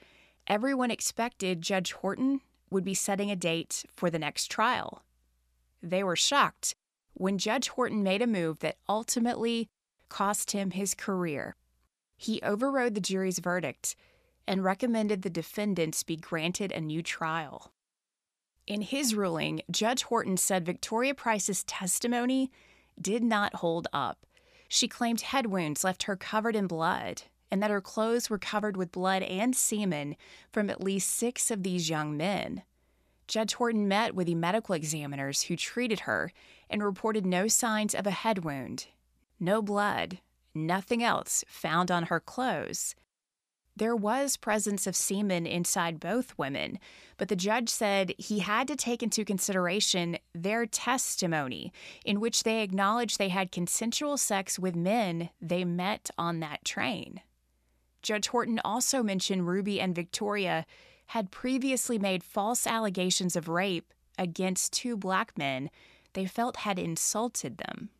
everyone 0.47 0.91
expected 0.91 1.61
Judge 1.61 1.93
Horton 1.93 2.41
would 2.69 2.83
be 2.83 2.93
setting 2.93 3.31
a 3.31 3.35
date 3.35 3.85
for 3.95 4.09
the 4.09 4.19
next 4.19 4.51
trial. 4.51 5.03
They 5.81 6.03
were 6.03 6.15
shocked 6.15 6.75
when 7.13 7.37
Judge 7.37 7.69
Horton 7.69 8.03
made 8.03 8.21
a 8.21 8.27
move 8.27 8.59
that 8.59 8.77
ultimately 8.87 9.69
cost 10.09 10.51
him 10.51 10.71
his 10.71 10.93
career. 10.93 11.55
He 12.17 12.41
overrode 12.41 12.95
the 12.95 13.01
jury's 13.01 13.39
verdict 13.39 13.95
and 14.47 14.63
recommended 14.63 15.21
the 15.21 15.29
defendants 15.29 16.03
be 16.03 16.15
granted 16.17 16.71
a 16.71 16.81
new 16.81 17.03
trial. 17.03 17.71
In 18.69 18.81
his 18.81 19.15
ruling, 19.15 19.63
Judge 19.71 20.03
Horton 20.03 20.37
said 20.37 20.63
Victoria 20.63 21.15
Price's 21.15 21.63
testimony 21.63 22.51
did 23.01 23.23
not 23.23 23.55
hold 23.55 23.87
up. 23.91 24.27
She 24.67 24.87
claimed 24.87 25.21
head 25.21 25.47
wounds 25.47 25.83
left 25.83 26.03
her 26.03 26.15
covered 26.15 26.55
in 26.55 26.67
blood 26.67 27.23
and 27.49 27.63
that 27.63 27.71
her 27.71 27.81
clothes 27.81 28.29
were 28.29 28.37
covered 28.37 28.77
with 28.77 28.91
blood 28.91 29.23
and 29.23 29.55
semen 29.55 30.15
from 30.51 30.69
at 30.69 30.83
least 30.83 31.09
six 31.09 31.49
of 31.49 31.63
these 31.63 31.89
young 31.89 32.15
men. 32.15 32.61
Judge 33.27 33.55
Horton 33.55 33.87
met 33.87 34.13
with 34.13 34.27
the 34.27 34.35
medical 34.35 34.75
examiners 34.75 35.43
who 35.43 35.55
treated 35.55 36.01
her 36.01 36.31
and 36.69 36.83
reported 36.83 37.25
no 37.25 37.47
signs 37.47 37.95
of 37.95 38.05
a 38.05 38.11
head 38.11 38.43
wound, 38.43 38.85
no 39.39 39.63
blood, 39.63 40.19
nothing 40.53 41.01
else 41.03 41.43
found 41.47 41.89
on 41.89 42.03
her 42.03 42.19
clothes. 42.19 42.93
There 43.79 43.95
was 43.95 44.35
presence 44.35 44.87
of 44.87 44.95
semen 44.95 45.47
inside 45.47 46.01
both 46.01 46.37
women, 46.37 46.79
but 47.15 47.29
the 47.29 47.35
judge 47.37 47.69
said 47.69 48.13
he 48.17 48.39
had 48.39 48.67
to 48.67 48.75
take 48.75 49.01
into 49.01 49.23
consideration 49.23 50.17
their 50.35 50.65
testimony, 50.65 51.71
in 52.03 52.19
which 52.19 52.43
they 52.43 52.61
acknowledged 52.61 53.17
they 53.17 53.29
had 53.29 53.53
consensual 53.53 54.17
sex 54.17 54.59
with 54.59 54.75
men 54.75 55.29
they 55.41 55.63
met 55.63 56.09
on 56.17 56.41
that 56.41 56.65
train. 56.65 57.21
Judge 58.01 58.27
Horton 58.27 58.59
also 58.65 59.01
mentioned 59.01 59.47
Ruby 59.47 59.79
and 59.79 59.95
Victoria 59.95 60.65
had 61.07 61.31
previously 61.31 61.97
made 61.97 62.21
false 62.21 62.67
allegations 62.67 63.37
of 63.37 63.47
rape 63.47 63.93
against 64.17 64.73
two 64.73 64.97
black 64.97 65.37
men 65.37 65.69
they 66.11 66.25
felt 66.25 66.57
had 66.57 66.77
insulted 66.77 67.57
them. 67.57 67.91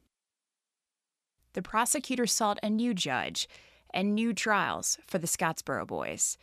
The 1.53 1.61
prosecutor 1.61 2.27
sought 2.27 2.59
a 2.61 2.69
new 2.69 2.93
judge 2.93 3.47
and 3.93 4.13
new 4.13 4.33
trials 4.33 4.97
for 5.07 5.17
the 5.17 5.27
Scottsboro 5.27 5.85
boys. 5.85 6.37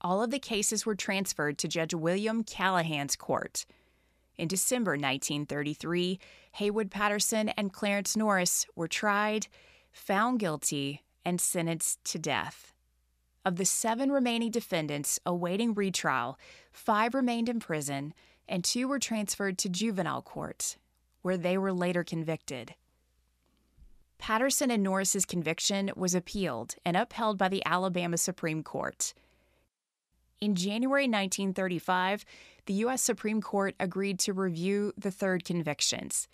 All 0.00 0.22
of 0.22 0.30
the 0.30 0.38
cases 0.38 0.84
were 0.84 0.94
transferred 0.94 1.58
to 1.58 1.68
Judge 1.68 1.94
William 1.94 2.44
Callahan's 2.44 3.16
court. 3.16 3.66
In 4.36 4.48
December 4.48 4.92
1933, 4.92 6.18
Haywood 6.52 6.90
Patterson 6.90 7.48
and 7.50 7.72
Clarence 7.72 8.16
Norris 8.16 8.66
were 8.74 8.88
tried, 8.88 9.46
found 9.92 10.38
guilty, 10.38 11.02
and 11.24 11.40
sentenced 11.40 12.04
to 12.04 12.18
death. 12.18 12.72
Of 13.44 13.56
the 13.56 13.64
seven 13.64 14.12
remaining 14.12 14.50
defendants 14.50 15.18
awaiting 15.24 15.72
retrial, 15.72 16.38
five 16.72 17.14
remained 17.14 17.48
in 17.48 17.60
prison 17.60 18.12
and 18.48 18.62
two 18.62 18.88
were 18.88 18.98
transferred 18.98 19.58
to 19.58 19.68
juvenile 19.68 20.22
court, 20.22 20.76
where 21.22 21.36
they 21.36 21.58
were 21.58 21.72
later 21.72 22.04
convicted. 22.04 22.74
Patterson 24.18 24.70
and 24.70 24.82
Norris's 24.82 25.24
conviction 25.24 25.90
was 25.96 26.14
appealed 26.14 26.74
and 26.84 26.96
upheld 26.96 27.38
by 27.38 27.48
the 27.48 27.64
Alabama 27.66 28.16
Supreme 28.16 28.62
Court. 28.62 29.14
In 30.40 30.54
January 30.54 31.04
1935, 31.04 32.24
the 32.66 32.74
U.S. 32.74 33.02
Supreme 33.02 33.40
Court 33.40 33.74
agreed 33.80 34.18
to 34.20 34.32
review 34.32 34.92
the 34.98 35.10
third 35.10 35.44
convictions. 35.44 36.28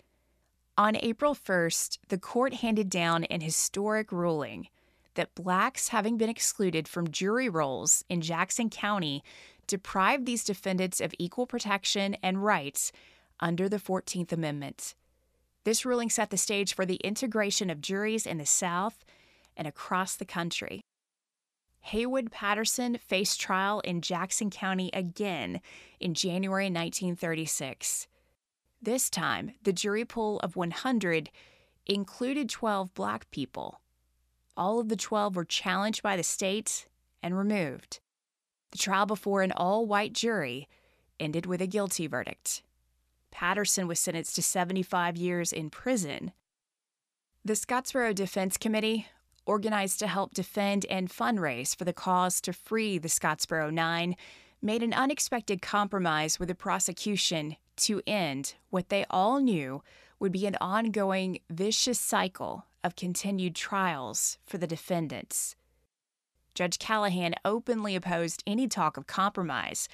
On 0.77 0.95
April 0.97 1.35
1st, 1.35 1.99
the 2.09 2.17
court 2.17 2.55
handed 2.55 2.89
down 2.89 3.23
an 3.25 3.41
historic 3.41 4.11
ruling 4.11 4.67
that 5.13 5.35
blacks 5.35 5.89
having 5.89 6.17
been 6.17 6.29
excluded 6.29 6.87
from 6.87 7.11
jury 7.11 7.47
rolls 7.47 8.03
in 8.09 8.21
Jackson 8.21 8.69
County 8.69 9.23
deprived 9.67 10.25
these 10.25 10.43
defendants 10.43 10.99
of 10.99 11.13
equal 11.19 11.45
protection 11.45 12.15
and 12.23 12.43
rights 12.43 12.91
under 13.39 13.69
the 13.69 13.77
14th 13.77 14.31
Amendment. 14.31 14.95
This 15.65 15.85
ruling 15.85 16.09
set 16.09 16.29
the 16.29 16.37
stage 16.37 16.75
for 16.75 16.85
the 16.85 16.99
integration 17.03 17.69
of 17.69 17.81
juries 17.81 18.25
in 18.25 18.37
the 18.37 18.45
South 18.45 19.05
and 19.55 19.67
across 19.67 20.15
the 20.15 20.25
country. 20.25 20.81
Haywood 21.81 22.31
Patterson 22.31 22.97
faced 22.97 23.39
trial 23.39 23.81
in 23.81 24.01
Jackson 24.01 24.49
County 24.49 24.89
again 24.93 25.61
in 25.99 26.13
January 26.13 26.65
1936. 26.65 28.07
This 28.81 29.09
time, 29.09 29.51
the 29.63 29.73
jury 29.73 30.05
pool 30.05 30.39
of 30.39 30.55
100 30.55 31.29
included 31.85 32.49
12 32.49 32.93
black 32.93 33.29
people. 33.31 33.81
All 34.55 34.79
of 34.79 34.89
the 34.89 34.95
12 34.95 35.35
were 35.35 35.45
challenged 35.45 36.03
by 36.03 36.15
the 36.15 36.23
state 36.23 36.87
and 37.21 37.37
removed. 37.37 37.99
The 38.71 38.77
trial 38.77 39.05
before 39.05 39.41
an 39.41 39.51
all 39.51 39.85
white 39.85 40.13
jury 40.13 40.67
ended 41.19 41.45
with 41.45 41.61
a 41.61 41.67
guilty 41.67 42.07
verdict. 42.07 42.63
Patterson 43.33 43.87
was 43.87 43.99
sentenced 43.99 44.35
to 44.35 44.43
75 44.43 45.17
years 45.17 45.51
in 45.51 45.71
prison. 45.71 46.31
The 47.43 47.53
Scottsboro 47.53 48.13
Defense 48.13 48.57
Committee, 48.57 49.07
organized 49.45 49.99
to 49.99 50.07
help 50.07 50.33
defend 50.33 50.85
and 50.85 51.09
fundraise 51.09 51.75
for 51.75 51.83
the 51.83 51.91
cause 51.91 52.39
to 52.41 52.53
free 52.53 52.99
the 52.99 53.09
Scottsboro 53.09 53.73
Nine, 53.73 54.15
made 54.61 54.83
an 54.83 54.93
unexpected 54.93 55.61
compromise 55.61 56.39
with 56.39 56.47
the 56.47 56.55
prosecution 56.55 57.57
to 57.75 58.01
end 58.05 58.53
what 58.69 58.89
they 58.89 59.03
all 59.09 59.39
knew 59.39 59.81
would 60.19 60.31
be 60.31 60.45
an 60.45 60.55
ongoing 60.61 61.39
vicious 61.49 61.99
cycle 61.99 62.67
of 62.83 62.95
continued 62.95 63.55
trials 63.55 64.37
for 64.45 64.59
the 64.59 64.67
defendants. 64.67 65.55
Judge 66.53 66.77
Callahan 66.77 67.33
openly 67.43 67.95
opposed 67.95 68.43
any 68.45 68.67
talk 68.67 68.95
of 68.95 69.07
compromise, 69.07 69.89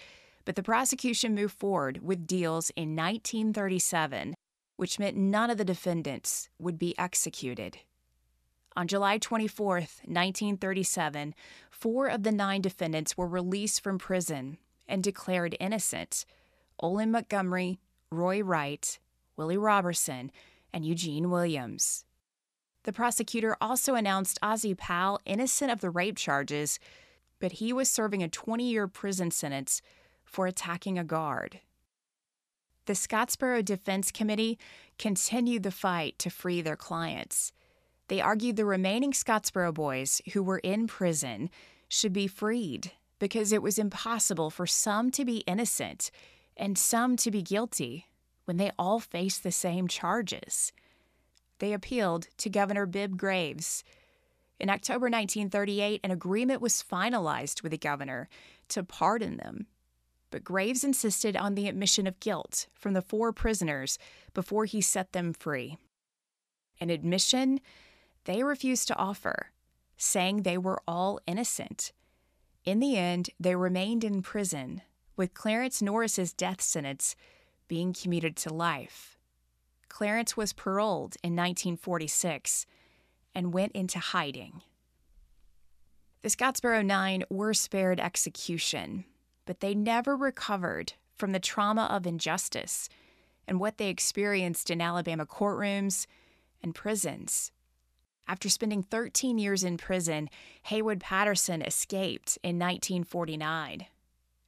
but 0.49 0.55
the 0.55 0.63
prosecution 0.63 1.35
moved 1.35 1.53
forward 1.53 2.01
with 2.01 2.25
deals 2.25 2.71
in 2.71 2.95
1937, 2.95 4.33
which 4.77 4.97
meant 4.97 5.15
none 5.15 5.51
of 5.51 5.59
the 5.59 5.63
defendants 5.63 6.49
would 6.57 6.79
be 6.79 6.97
executed. 6.97 7.77
On 8.75 8.87
July 8.87 9.19
24, 9.19 9.75
1937, 9.75 11.35
four 11.69 12.07
of 12.07 12.23
the 12.23 12.31
nine 12.31 12.61
defendants 12.61 13.15
were 13.15 13.27
released 13.27 13.83
from 13.83 13.99
prison 13.99 14.57
and 14.87 15.03
declared 15.03 15.55
innocent 15.59 16.25
Olin 16.79 17.11
Montgomery, 17.11 17.77
Roy 18.09 18.41
Wright, 18.41 18.97
Willie 19.37 19.55
Roberson, 19.55 20.31
and 20.73 20.83
Eugene 20.83 21.29
Williams. 21.29 22.05
The 22.85 22.91
prosecutor 22.91 23.55
also 23.61 23.93
announced 23.93 24.39
Ozzie 24.41 24.73
Powell 24.73 25.21
innocent 25.25 25.71
of 25.71 25.81
the 25.81 25.91
rape 25.91 26.17
charges, 26.17 26.79
but 27.39 27.51
he 27.51 27.71
was 27.71 27.87
serving 27.87 28.23
a 28.23 28.27
20 28.27 28.67
year 28.67 28.87
prison 28.87 29.29
sentence 29.29 29.83
for 30.29 30.47
attacking 30.47 30.97
a 30.97 31.03
guard. 31.03 31.59
The 32.85 32.93
Scottsboro 32.93 33.63
Defense 33.63 34.11
Committee 34.11 34.57
continued 34.97 35.63
the 35.63 35.71
fight 35.71 36.17
to 36.19 36.29
free 36.29 36.61
their 36.61 36.75
clients. 36.75 37.51
They 38.07 38.21
argued 38.21 38.55
the 38.55 38.65
remaining 38.65 39.11
Scottsboro 39.11 39.73
boys 39.73 40.21
who 40.33 40.41
were 40.41 40.59
in 40.59 40.87
prison 40.87 41.49
should 41.87 42.13
be 42.13 42.27
freed 42.27 42.91
because 43.19 43.51
it 43.51 43.61
was 43.61 43.77
impossible 43.77 44.49
for 44.49 44.65
some 44.65 45.11
to 45.11 45.25
be 45.25 45.43
innocent 45.45 46.09
and 46.57 46.77
some 46.77 47.15
to 47.17 47.29
be 47.29 47.41
guilty 47.41 48.07
when 48.45 48.57
they 48.57 48.71
all 48.79 48.99
faced 48.99 49.43
the 49.43 49.51
same 49.51 49.87
charges. 49.87 50.71
They 51.59 51.73
appealed 51.73 52.27
to 52.37 52.49
Governor 52.49 52.85
Bibb 52.85 53.17
Graves. 53.17 53.83
In 54.59 54.69
October 54.69 55.05
1938, 55.05 56.01
an 56.03 56.11
agreement 56.11 56.61
was 56.61 56.83
finalized 56.83 57.61
with 57.61 57.71
the 57.71 57.77
governor 57.77 58.27
to 58.69 58.83
pardon 58.83 59.37
them. 59.37 59.67
But 60.31 60.43
Graves 60.43 60.83
insisted 60.83 61.35
on 61.35 61.55
the 61.55 61.67
admission 61.67 62.05
of 62.05 62.19
guilt 62.19 62.67
from 62.73 62.93
the 62.93 63.01
four 63.01 63.33
prisoners 63.33 63.97
before 64.33 64.65
he 64.65 64.81
set 64.81 65.11
them 65.11 65.33
free. 65.33 65.77
An 66.79 66.89
admission 66.89 67.59
they 68.25 68.43
refused 68.43 68.87
to 68.89 68.95
offer, 68.95 69.51
saying 69.97 70.43
they 70.43 70.57
were 70.57 70.81
all 70.87 71.19
innocent. 71.25 71.91
In 72.63 72.79
the 72.79 72.97
end, 72.97 73.29
they 73.39 73.55
remained 73.55 74.03
in 74.03 74.21
prison, 74.21 74.81
with 75.15 75.33
Clarence 75.33 75.81
Norris's 75.81 76.33
death 76.33 76.61
sentence 76.61 77.15
being 77.67 77.93
commuted 77.93 78.35
to 78.37 78.53
life. 78.53 79.17
Clarence 79.87 80.37
was 80.37 80.53
paroled 80.53 81.15
in 81.23 81.35
1946 81.35 82.65
and 83.33 83.53
went 83.53 83.71
into 83.73 83.99
hiding. 83.99 84.61
The 86.21 86.29
Scottsboro 86.29 86.85
Nine 86.85 87.23
were 87.29 87.53
spared 87.53 87.99
execution, 87.99 89.05
but 89.49 89.61
they 89.61 89.73
never 89.73 90.15
recovered 90.15 90.93
from 91.15 91.31
the 91.31 91.39
trauma 91.39 91.87
of 91.89 92.05
injustice 92.05 92.87
and 93.47 93.59
what 93.59 93.79
they 93.79 93.89
experienced 93.89 94.69
in 94.69 94.79
Alabama 94.79 95.25
courtrooms 95.25 96.05
and 96.61 96.75
prisons. 96.75 97.51
After 98.27 98.47
spending 98.47 98.83
13 98.83 99.39
years 99.39 99.63
in 99.63 99.77
prison, 99.77 100.29
Haywood 100.65 100.99
Patterson 100.99 101.63
escaped 101.63 102.37
in 102.43 102.59
1949. 102.59 103.87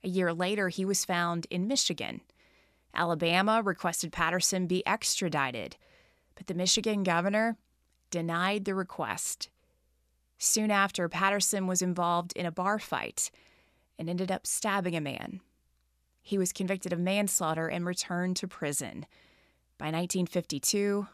A 0.03 0.07
year 0.07 0.31
later, 0.35 0.69
he 0.69 0.85
was 0.85 1.03
found 1.03 1.47
in 1.49 1.67
Michigan 1.67 2.21
Alabama 2.93 3.63
requested 3.63 4.11
Patterson 4.11 4.67
be 4.67 4.85
extradited, 4.85 5.77
but 6.35 6.45
the 6.45 6.53
Michigan 6.53 7.01
governor 7.01 7.57
denied 8.11 8.65
the 8.65 8.75
request. 8.75 9.49
Soon 10.37 10.69
after, 10.69 11.09
Patterson 11.09 11.65
was 11.65 11.81
involved 11.81 12.33
in 12.35 12.45
a 12.45 12.51
bar 12.51 12.77
fight 12.77 13.31
and 13.97 14.09
ended 14.09 14.31
up 14.31 14.47
stabbing 14.47 14.95
a 14.95 15.01
man. 15.01 15.41
He 16.21 16.37
was 16.37 16.53
convicted 16.53 16.93
of 16.93 16.99
manslaughter 16.99 17.67
and 17.67 17.85
returned 17.85 18.37
to 18.37 18.47
prison. 18.47 19.05
By 19.77 19.85
1952, 19.85 21.07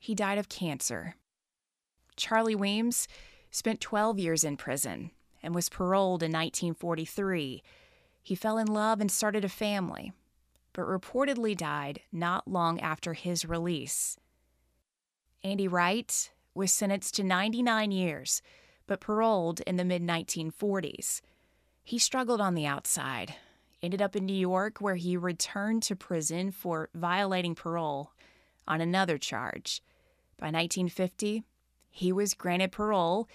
he 0.00 0.14
died 0.14 0.38
of 0.38 0.48
cancer. 0.48 1.16
Charlie 2.16 2.54
Weems 2.54 3.08
spent 3.50 3.80
12 3.80 4.18
years 4.18 4.44
in 4.44 4.56
prison 4.56 5.10
and 5.42 5.54
was 5.54 5.68
paroled 5.68 6.22
in 6.22 6.32
1943. 6.32 7.62
He 8.22 8.34
fell 8.34 8.58
in 8.58 8.66
love 8.66 9.00
and 9.00 9.10
started 9.10 9.44
a 9.44 9.48
family 9.48 10.12
but 10.74 10.86
reportedly 10.86 11.56
died 11.56 12.00
not 12.12 12.46
long 12.46 12.78
after 12.80 13.14
his 13.14 13.46
release. 13.46 14.18
Andy 15.42 15.68
Wright 15.68 16.30
was 16.54 16.72
sentenced 16.72 17.14
to 17.14 17.24
99 17.24 17.90
years, 17.90 18.42
but 18.86 19.00
paroled 19.00 19.60
in 19.60 19.76
the 19.76 19.84
mid 19.84 20.02
1940s. 20.02 21.22
He 21.84 21.98
struggled 21.98 22.40
on 22.40 22.54
the 22.54 22.64
outside, 22.64 23.34
ended 23.82 24.00
up 24.00 24.16
in 24.16 24.24
New 24.24 24.32
York, 24.32 24.80
where 24.80 24.96
he 24.96 25.18
returned 25.18 25.82
to 25.84 25.94
prison 25.94 26.50
for 26.50 26.88
violating 26.94 27.54
parole 27.54 28.12
on 28.66 28.80
another 28.80 29.18
charge. 29.18 29.82
By 30.38 30.46
1950, 30.46 31.44
he 31.90 32.10
was 32.10 32.32
granted 32.32 32.72
parole 32.72 33.28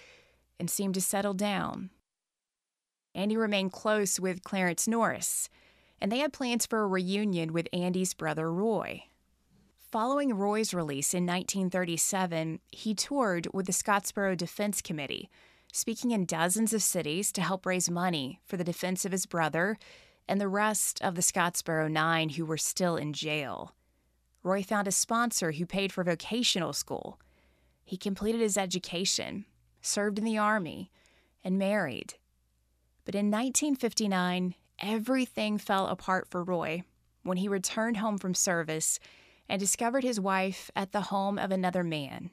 and 0.58 0.68
seemed 0.68 0.94
to 0.94 1.00
settle 1.00 1.32
down. 1.32 1.90
Andy 3.14 3.36
remained 3.36 3.72
close 3.72 4.18
with 4.18 4.42
Clarence 4.42 4.88
Norris, 4.88 5.48
and 6.00 6.10
they 6.10 6.18
had 6.18 6.32
plans 6.32 6.66
for 6.66 6.82
a 6.82 6.88
reunion 6.88 7.52
with 7.52 7.68
Andy's 7.72 8.14
brother 8.14 8.52
Roy. 8.52 9.04
Following 9.78 10.34
Roy's 10.34 10.74
release 10.74 11.14
in 11.14 11.24
1937, 11.24 12.60
he 12.70 12.94
toured 12.94 13.46
with 13.52 13.66
the 13.66 13.72
Scottsboro 13.72 14.36
Defense 14.36 14.82
Committee, 14.82 15.30
speaking 15.72 16.10
in 16.10 16.24
dozens 16.24 16.72
of 16.72 16.82
cities 16.82 17.32
to 17.32 17.42
help 17.42 17.66
raise 17.66 17.90
money 17.90 18.40
for 18.44 18.56
the 18.56 18.64
defense 18.64 19.04
of 19.04 19.12
his 19.12 19.26
brother 19.26 19.78
and 20.28 20.40
the 20.40 20.48
rest 20.48 21.00
of 21.02 21.14
the 21.14 21.22
Scottsboro 21.22 21.90
Nine 21.90 22.30
who 22.30 22.44
were 22.44 22.58
still 22.58 22.96
in 22.96 23.12
jail. 23.12 23.74
Roy 24.42 24.62
found 24.62 24.88
a 24.88 24.92
sponsor 24.92 25.52
who 25.52 25.66
paid 25.66 25.92
for 25.92 26.04
vocational 26.04 26.72
school. 26.72 27.20
He 27.84 27.96
completed 27.96 28.40
his 28.40 28.56
education, 28.56 29.44
served 29.82 30.18
in 30.18 30.24
the 30.24 30.38
Army, 30.38 30.90
and 31.42 31.58
married. 31.58 32.14
But 33.04 33.14
in 33.14 33.26
1959, 33.26 34.54
everything 34.78 35.58
fell 35.58 35.88
apart 35.88 36.28
for 36.28 36.42
Roy 36.42 36.84
when 37.22 37.38
he 37.38 37.48
returned 37.48 37.98
home 37.98 38.18
from 38.18 38.34
service 38.34 38.98
and 39.48 39.58
discovered 39.58 40.04
his 40.04 40.20
wife 40.20 40.70
at 40.76 40.92
the 40.92 41.02
home 41.02 41.38
of 41.38 41.50
another 41.50 41.82
man. 41.82 42.30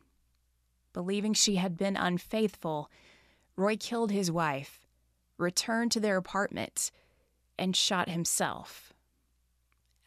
Believing 0.93 1.33
she 1.33 1.55
had 1.55 1.77
been 1.77 1.97
unfaithful, 1.97 2.89
Roy 3.57 3.75
killed 3.75 4.11
his 4.11 4.31
wife, 4.31 4.85
returned 5.37 5.91
to 5.93 5.99
their 5.99 6.15
apartment, 6.15 6.91
and 7.57 7.75
shot 7.75 8.07
himself. 8.07 8.93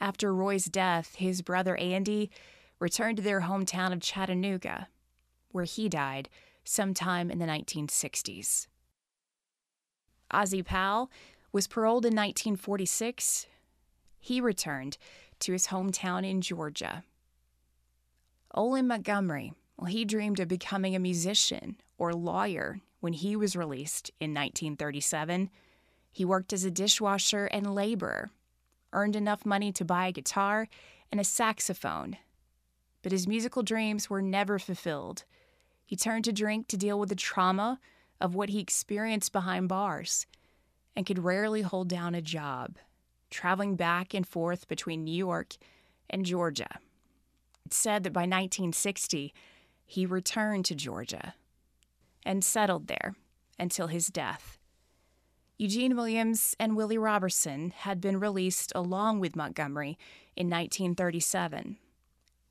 After 0.00 0.32
Roy's 0.32 0.66
death, 0.66 1.16
his 1.16 1.42
brother 1.42 1.76
Andy 1.76 2.30
returned 2.78 3.16
to 3.16 3.22
their 3.22 3.42
hometown 3.42 3.92
of 3.92 4.00
Chattanooga, 4.00 4.88
where 5.50 5.64
he 5.64 5.88
died 5.88 6.28
sometime 6.64 7.30
in 7.30 7.40
the 7.40 7.46
1960s. 7.46 8.68
Ozzie 10.30 10.62
Powell 10.62 11.10
was 11.52 11.66
paroled 11.66 12.04
in 12.04 12.14
1946, 12.14 13.46
he 14.20 14.40
returned 14.40 14.96
to 15.40 15.52
his 15.52 15.68
hometown 15.68 16.24
in 16.24 16.40
Georgia. 16.40 17.02
Olin 18.54 18.86
Montgomery, 18.86 19.52
well, 19.76 19.86
he 19.86 20.04
dreamed 20.04 20.38
of 20.38 20.46
becoming 20.46 20.94
a 20.94 21.00
musician 21.00 21.76
or 21.98 22.12
lawyer 22.12 22.80
when 23.00 23.14
he 23.14 23.34
was 23.34 23.56
released 23.56 24.10
in 24.20 24.30
1937. 24.30 25.50
He 26.12 26.24
worked 26.24 26.52
as 26.52 26.64
a 26.64 26.70
dishwasher 26.70 27.46
and 27.46 27.74
laborer, 27.74 28.30
earned 28.92 29.16
enough 29.16 29.46
money 29.46 29.72
to 29.72 29.84
buy 29.84 30.06
a 30.06 30.12
guitar 30.12 30.68
and 31.10 31.20
a 31.20 31.24
saxophone. 31.24 32.16
But 33.02 33.12
his 33.12 33.26
musical 33.26 33.62
dreams 33.62 34.10
were 34.10 34.22
never 34.22 34.58
fulfilled. 34.58 35.24
He 35.84 35.96
turned 35.96 36.24
to 36.26 36.32
drink 36.32 36.68
to 36.68 36.76
deal 36.76 36.98
with 36.98 37.08
the 37.08 37.14
trauma 37.14 37.80
of 38.20 38.34
what 38.34 38.50
he 38.50 38.60
experienced 38.60 39.32
behind 39.32 39.68
bars 39.68 40.26
and 40.94 41.06
could 41.06 41.24
rarely 41.24 41.62
hold 41.62 41.88
down 41.88 42.14
a 42.14 42.20
job, 42.20 42.76
traveling 43.30 43.76
back 43.76 44.12
and 44.12 44.26
forth 44.26 44.68
between 44.68 45.04
New 45.04 45.14
York 45.14 45.56
and 46.10 46.26
Georgia. 46.26 46.78
It's 47.64 47.76
said 47.76 48.02
that 48.02 48.12
by 48.12 48.22
1960, 48.22 49.32
he 49.86 50.06
returned 50.06 50.64
to 50.66 50.74
Georgia 50.74 51.34
and 52.30 52.44
settled 52.44 52.86
there 52.86 53.16
until 53.58 53.88
his 53.88 54.06
death. 54.06 54.56
Eugene 55.58 55.96
Williams 55.96 56.54
and 56.60 56.76
Willie 56.76 56.96
Roberson 56.96 57.72
had 57.76 58.00
been 58.00 58.20
released 58.20 58.70
along 58.76 59.18
with 59.18 59.34
Montgomery 59.34 59.98
in 60.36 60.48
1937. 60.48 61.76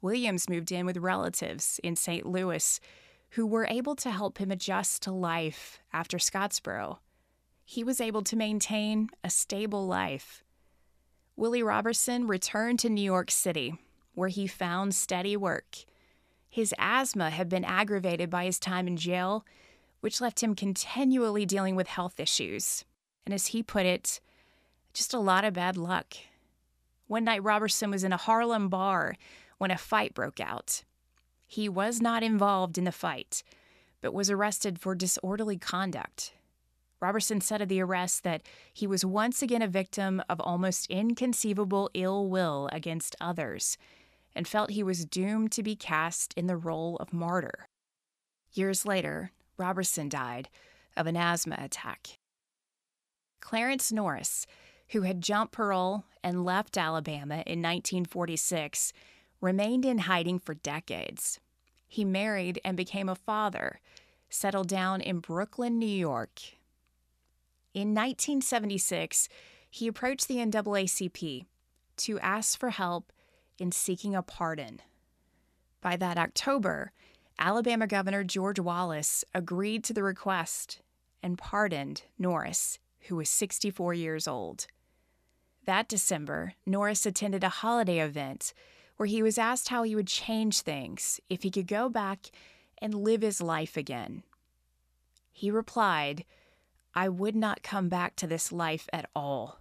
Williams 0.02 0.50
moved 0.50 0.70
in 0.74 0.86
with 0.86 0.98
relatives 0.98 1.80
in 1.82 1.96
St. 1.96 2.26
Louis 2.26 2.82
who 3.32 3.48
were 3.48 3.68
able 3.70 3.96
to 3.96 4.12
help 4.12 4.39
him 4.39 4.52
adjust 4.52 5.02
to 5.04 5.12
life 5.12 5.80
after 5.94 6.18
Scottsboro 6.18 6.98
he 7.63 7.84
was 7.84 8.02
able 8.02 8.24
to 8.24 8.36
maintain 8.36 9.08
a 9.24 9.30
stable 9.30 9.86
life. 9.86 10.44
Willie 11.38 11.63
Roberson 11.63 12.26
returned 12.28 12.80
to 12.80 12.89
New 12.89 13.04
York 13.04 13.32
City, 13.32 13.76
where 14.15 14.28
he 14.28 14.46
found 14.46 14.94
steady 14.94 15.38
work. 15.38 15.78
His 16.50 16.74
asthma 16.80 17.30
had 17.30 17.48
been 17.48 17.63
aggravated 17.63 18.30
by 18.30 18.46
his 18.46 18.60
time 18.60 18.88
in 18.88 18.98
jail, 18.98 19.46
which 20.02 20.22
left 20.22 20.42
him 20.42 20.56
continually 20.56 21.46
dealing 21.46 21.76
with 21.76 21.88
health 21.88 22.20
issues. 22.20 22.86
And 23.26 23.34
as 23.34 23.48
he 23.48 23.64
put 23.64 23.86
it, 23.86 24.20
just 24.94 25.14
a 25.14 25.20
lot 25.20 25.46
of 25.46 25.54
bad 25.54 25.78
luck. 25.78 26.16
One 27.08 27.24
night, 27.24 27.44
Roberson 27.44 27.92
was 27.92 28.04
in 28.04 28.14
a 28.14 28.18
Harlem 28.18 28.70
bar 28.70 29.16
when 29.58 29.72
a 29.72 29.78
fight 29.78 30.14
broke 30.14 30.40
out. 30.40 30.84
He 31.48 31.68
was 31.68 32.02
not 32.02 32.24
involved 32.24 32.78
in 32.78 32.84
the 32.84 32.92
fight, 32.92 33.44
but 34.02 34.14
was 34.14 34.30
arrested 34.30 34.80
for 34.80 34.96
disorderly 34.96 35.58
conduct 35.58 36.34
Roberson 37.02 37.40
said 37.40 37.62
of 37.62 37.70
the 37.70 37.82
arrest 37.82 38.24
that 38.24 38.42
he 38.74 38.86
was 38.86 39.06
once 39.06 39.42
again 39.42 39.62
a 39.62 39.68
victim 39.68 40.22
of 40.30 40.42
almost 40.42 40.90
inconceivable 40.90 41.90
ill 41.94 42.28
will 42.28 42.70
against 42.72 43.16
others 43.22 43.78
and 44.36 44.48
felt 44.48 44.72
he 44.72 44.84
was 44.84 45.06
doomed 45.06 45.52
to 45.54 45.64
be 45.64 45.76
cast 45.76 46.34
in 46.34 46.48
the 46.48 46.58
role 46.58 46.98
of 46.98 47.14
martyr. 47.14 47.68
Years 48.52 48.86
later, 48.86 49.32
Roberson 49.60 50.10
died 50.10 50.50
of 50.95 51.08
an 51.08 51.17
asthma 51.17 51.58
attack. 51.60 52.17
Clarence 53.39 53.91
Norris, 53.91 54.45
who 54.89 55.02
had 55.04 55.22
jumped 55.22 55.54
parole 55.54 56.06
and 56.24 56.45
left 56.45 56.78
Alabama 56.78 57.43
in 57.45 57.62
1946, 57.62 58.91
remained 59.41 59.86
in 59.86 60.00
hiding 60.00 60.39
for 60.39 60.54
decades. 60.56 61.39
He 61.88 62.04
married 62.04 62.60
and 62.63 62.76
became 62.76 63.10
a 63.10 63.15
father, 63.15 63.80
settled 64.30 64.67
down 64.67 65.02
in 65.02 65.19
Brooklyn, 65.19 65.80
New 65.80 65.86
York, 65.86 66.41
in 67.74 67.89
1976, 67.89 69.30
he 69.69 69.88
approached 69.88 70.28
the 70.28 70.38
NAACP 70.38 71.45
to 71.98 72.19
ask 72.19 72.60
for 72.60 72.72
help 72.72 73.13
in 73.60 73.72
seeking 73.72 74.15
a 74.15 74.24
pardon. 74.24 74.82
By 75.80 75.95
that 75.98 76.17
October, 76.17 76.91
Alabama 77.41 77.88
Governor 77.88 78.25
George 78.25 78.60
Wallace 78.60 79.23
agreed 79.34 79.86
to 79.86 79.93
the 79.93 80.04
request 80.04 80.82
and 81.23 81.38
pardoned 81.38 82.04
Norris, 82.17 82.80
who 83.08 83.15
was 83.15 83.30
64 83.30 83.93
years 83.93 84.28
old. 84.28 84.67
That 85.65 85.88
December, 85.88 86.56
Norris 86.65 87.06
attended 87.06 87.45
a 87.45 87.49
holiday 87.49 87.99
event 87.99 88.54
where 88.97 89.08
he 89.08 89.23
was 89.23 89.38
asked 89.38 89.69
how 89.69 89.84
he 89.84 89.95
would 89.95 90.08
change 90.08 90.60
things 90.60 91.21
if 91.30 91.43
he 91.43 91.49
could 91.49 91.67
go 91.67 91.88
back 91.88 92.30
and 92.82 92.93
live 92.93 93.21
his 93.21 93.41
life 93.41 93.78
again. 93.78 94.23
He 95.32 95.49
replied, 95.49 96.25
I 96.93 97.08
would 97.08 97.38
not 97.38 97.63
come 97.63 97.88
back 97.88 98.17
to 98.17 98.28
this 98.28 98.52
life 98.52 98.89
at 98.91 99.10
all. 99.15 99.60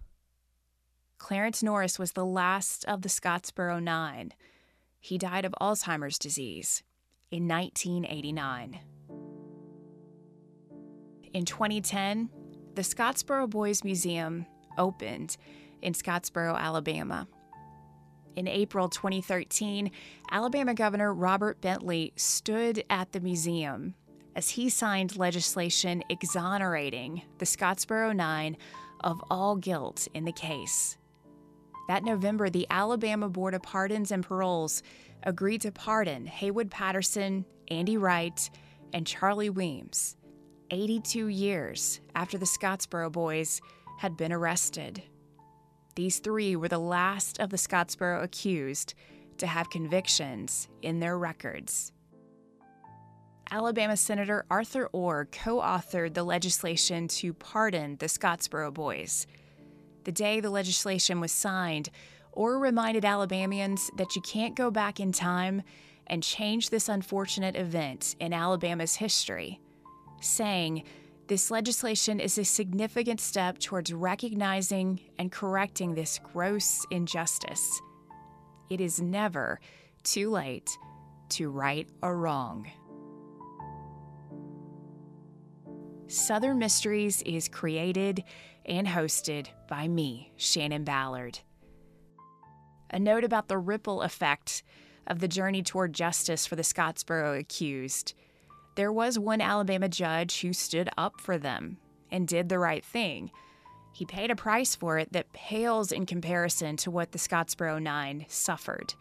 Clarence 1.19 1.63
Norris 1.63 1.97
was 1.97 2.13
the 2.13 2.27
last 2.27 2.85
of 2.87 3.03
the 3.03 3.09
Scottsboro 3.09 3.81
Nine. 3.81 4.33
He 4.99 5.17
died 5.17 5.45
of 5.45 5.55
Alzheimer's 5.61 6.19
disease 6.19 6.83
in 7.31 7.47
1989. 7.49 8.81
In 11.35 11.45
2010, 11.45 12.31
the 12.75 12.83
Scottsboro 12.83 13.49
Boys 13.49 13.85
Museum 13.85 14.47
opened 14.79 15.37
in 15.83 15.93
Scottsboro, 15.93 16.57
Alabama. 16.57 17.29
In 18.37 18.47
April 18.47 18.89
2013, 18.89 19.91
Alabama 20.31 20.75
Governor 20.75 21.13
Robert 21.13 21.61
Bentley 21.61 22.13
stood 22.17 22.85
at 22.89 23.13
the 23.13 23.21
museum 23.21 23.95
as 24.37 24.51
he 24.51 24.69
signed 24.69 25.17
legislation 25.17 26.05
exonerating 26.09 27.23
the 27.39 27.45
Scottsboro 27.45 28.15
Nine 28.15 28.57
of 29.01 29.21
all 29.31 29.57
guilt 29.57 30.07
in 30.15 30.25
the 30.25 30.33
case. 30.33 30.98
That 31.89 32.05
November, 32.05 32.51
the 32.51 32.67
Alabama 32.69 33.31
Board 33.31 33.55
of 33.55 33.63
Pardons 33.63 34.13
and 34.13 34.23
Paroles 34.23 34.83
agreed 35.23 35.63
to 35.63 35.73
pardon 35.73 36.27
Haywood 36.27 36.71
Patterson, 36.71 37.47
Andy 37.69 37.97
Wright, 37.97 38.51
and 38.93 39.07
Charlie 39.07 39.51
Weems, 39.51 40.17
82 40.71 41.29
years 41.29 42.01
after 42.15 42.37
the 42.37 42.47
Scottsboro 42.47 43.11
boys 43.11 43.63
had 43.99 44.19
been 44.19 44.33
arrested. 44.33 45.03
These 45.97 46.19
three 46.19 46.57
were 46.57 46.69
the 46.69 46.79
last 46.79 47.41
of 47.41 47.49
the 47.49 47.57
Scottsboro 47.57 48.23
accused 48.23 48.95
to 49.39 49.47
have 49.47 49.71
convictions 49.71 50.69
in 50.83 51.01
their 51.01 51.19
records. 51.19 51.93
Alabama 53.51 53.97
Senator 53.97 54.45
Arthur 54.51 54.89
Orr 54.93 55.25
co 55.33 55.61
authored 55.61 56.13
the 56.13 56.23
legislation 56.23 57.09
to 57.09 57.33
pardon 57.33 57.97
the 57.97 58.07
Scottsboro 58.07 58.73
boys. 58.75 59.27
The 60.09 60.13
day 60.13 60.41
the 60.41 60.49
legislation 60.49 61.21
was 61.21 61.33
signed, 61.33 61.91
Orr 62.33 62.59
reminded 62.59 63.05
Alabamians 63.05 63.91
that 63.99 64.17
you 64.17 64.23
can't 64.23 64.57
go 64.57 64.71
back 64.71 65.01
in 65.01 65.13
time 65.13 65.61
and 66.07 66.23
change 66.23 66.71
this 66.71 66.89
unfortunate 66.89 67.57
event 67.57 68.17
in 68.19 68.33
Alabama's 68.33 68.95
history, 68.95 69.61
saying, 70.23 70.85
This 71.27 71.51
legislation 71.51 72.21
is 72.21 72.39
a 72.39 72.45
significant 72.47 73.21
step 73.21 73.59
towards 73.59 73.93
recognizing 73.93 74.99
and 75.19 75.31
correcting 75.31 75.95
this 75.95 76.19
gross 76.33 76.87
injustice. 76.91 77.79
It 78.71 78.81
is 78.81 79.03
never 79.03 79.61
too 80.05 80.31
late 80.31 80.71
to 81.33 81.51
right 81.51 81.87
a 82.03 82.15
wrong. 82.15 82.67
Southern 86.07 86.59
Mysteries 86.59 87.21
is 87.27 87.49
created 87.49 88.25
and 88.69 88.87
hosted 88.87 89.49
by 89.69 89.89
me, 89.89 90.33
Shannon 90.37 90.85
Ballard. 90.85 91.41
A 92.91 92.99
note 92.99 93.25
about 93.25 93.49
the 93.49 93.59
ripple 93.59 94.03
effect 94.03 94.63
of 95.07 95.21
the 95.21 95.29
journey 95.29 95.63
toward 95.63 95.93
justice 95.93 96.47
for 96.47 96.55
the 96.55 96.63
Scottsboro 96.63 97.39
accused. 97.39 98.15
There 98.77 98.93
was 98.93 99.19
one 99.19 99.41
Alabama 99.41 99.89
judge 99.89 100.43
who 100.43 100.53
stood 100.53 100.89
up 100.97 101.21
for 101.21 101.39
them 101.39 101.79
and 102.11 102.29
did 102.29 102.49
the 102.49 102.59
right 102.59 102.85
thing. 102.85 103.31
He 103.93 104.05
paid 104.05 104.31
a 104.31 104.37
price 104.37 104.77
for 104.77 104.99
it 104.99 105.13
that 105.13 105.33
pales 105.33 105.91
in 105.91 106.07
comparison 106.07 106.77
to 106.79 106.91
what 106.91 107.13
the 107.13 107.19
Scottsboro 107.19 107.83
Nine 107.83 108.27
suffered, 108.29 108.95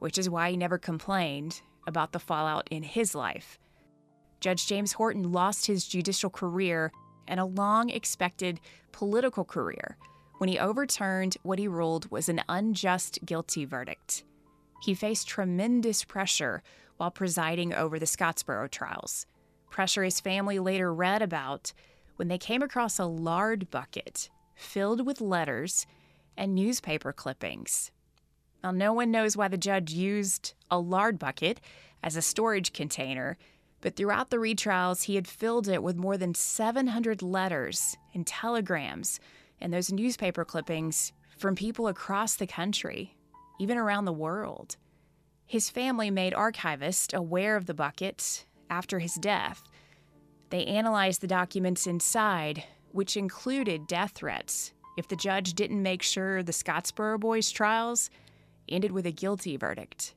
which 0.00 0.18
is 0.18 0.28
why 0.28 0.50
he 0.50 0.56
never 0.56 0.76
complained 0.76 1.62
about 1.86 2.12
the 2.12 2.18
fallout 2.18 2.68
in 2.70 2.82
his 2.82 3.14
life. 3.14 3.58
Judge 4.40 4.66
James 4.66 4.92
Horton 4.92 5.32
lost 5.32 5.66
his 5.66 5.86
judicial 5.86 6.28
career 6.28 6.92
and 7.26 7.40
a 7.40 7.44
long 7.44 7.90
expected 7.90 8.60
political 8.92 9.44
career 9.44 9.96
when 10.38 10.48
he 10.48 10.58
overturned 10.58 11.36
what 11.42 11.58
he 11.58 11.68
ruled 11.68 12.10
was 12.10 12.28
an 12.28 12.42
unjust 12.48 13.18
guilty 13.24 13.64
verdict. 13.64 14.24
He 14.82 14.94
faced 14.94 15.28
tremendous 15.28 16.04
pressure 16.04 16.62
while 16.96 17.10
presiding 17.10 17.72
over 17.72 17.98
the 17.98 18.06
Scottsboro 18.06 18.70
trials, 18.70 19.26
pressure 19.70 20.04
his 20.04 20.20
family 20.20 20.58
later 20.58 20.92
read 20.92 21.22
about 21.22 21.72
when 22.16 22.28
they 22.28 22.38
came 22.38 22.62
across 22.62 22.98
a 22.98 23.06
lard 23.06 23.70
bucket 23.70 24.28
filled 24.54 25.04
with 25.06 25.20
letters 25.20 25.86
and 26.36 26.54
newspaper 26.54 27.12
clippings. 27.12 27.90
Now, 28.62 28.70
no 28.70 28.92
one 28.92 29.10
knows 29.10 29.36
why 29.36 29.48
the 29.48 29.58
judge 29.58 29.92
used 29.92 30.54
a 30.70 30.78
lard 30.78 31.18
bucket 31.18 31.60
as 32.02 32.16
a 32.16 32.22
storage 32.22 32.72
container 32.72 33.36
but 33.84 33.96
throughout 33.96 34.30
the 34.30 34.38
retrials, 34.38 35.02
he 35.02 35.14
had 35.14 35.28
filled 35.28 35.68
it 35.68 35.82
with 35.82 35.94
more 35.94 36.16
than 36.16 36.34
700 36.34 37.20
letters 37.20 37.98
and 38.14 38.26
telegrams 38.26 39.20
and 39.60 39.74
those 39.74 39.92
newspaper 39.92 40.42
clippings 40.42 41.12
from 41.36 41.54
people 41.54 41.86
across 41.86 42.34
the 42.34 42.46
country, 42.46 43.14
even 43.60 43.76
around 43.76 44.06
the 44.06 44.12
world. 44.12 44.78
His 45.44 45.68
family 45.68 46.10
made 46.10 46.32
archivists 46.32 47.12
aware 47.12 47.56
of 47.56 47.66
the 47.66 47.74
bucket 47.74 48.46
after 48.70 49.00
his 49.00 49.16
death. 49.16 49.62
They 50.48 50.64
analyzed 50.64 51.20
the 51.20 51.26
documents 51.26 51.86
inside, 51.86 52.64
which 52.92 53.18
included 53.18 53.86
death 53.86 54.12
threats 54.12 54.72
if 54.96 55.08
the 55.08 55.16
judge 55.16 55.52
didn't 55.52 55.82
make 55.82 56.02
sure 56.02 56.42
the 56.42 56.52
Scottsboro 56.52 57.20
boys' 57.20 57.50
trials 57.50 58.08
ended 58.66 58.92
with 58.92 59.04
a 59.04 59.12
guilty 59.12 59.58
verdict. 59.58 60.14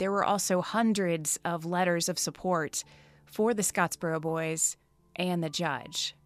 There 0.00 0.10
were 0.10 0.24
also 0.24 0.62
hundreds 0.62 1.38
of 1.44 1.66
letters 1.66 2.08
of 2.08 2.18
support 2.18 2.84
for 3.26 3.52
the 3.52 3.60
Scottsboro 3.60 4.18
boys 4.18 4.78
and 5.14 5.44
the 5.44 5.50
judge. 5.50 6.16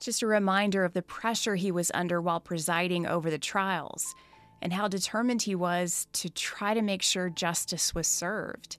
Just 0.00 0.22
a 0.22 0.26
reminder 0.26 0.84
of 0.84 0.92
the 0.92 1.02
pressure 1.02 1.54
he 1.54 1.70
was 1.70 1.92
under 1.94 2.20
while 2.20 2.40
presiding 2.40 3.06
over 3.06 3.30
the 3.30 3.38
trials 3.38 4.12
and 4.60 4.72
how 4.72 4.88
determined 4.88 5.42
he 5.42 5.54
was 5.54 6.08
to 6.14 6.28
try 6.28 6.74
to 6.74 6.82
make 6.82 7.00
sure 7.00 7.30
justice 7.30 7.94
was 7.94 8.08
served. 8.08 8.78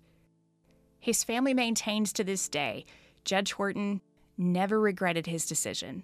His 0.99 1.23
family 1.23 1.53
maintains 1.53 2.11
to 2.13 2.25
this 2.25 2.49
day 2.49 2.85
Judge 3.23 3.53
Horton 3.53 4.01
never 4.37 4.77
regretted 4.77 5.25
his 5.25 5.45
decision. 5.45 6.03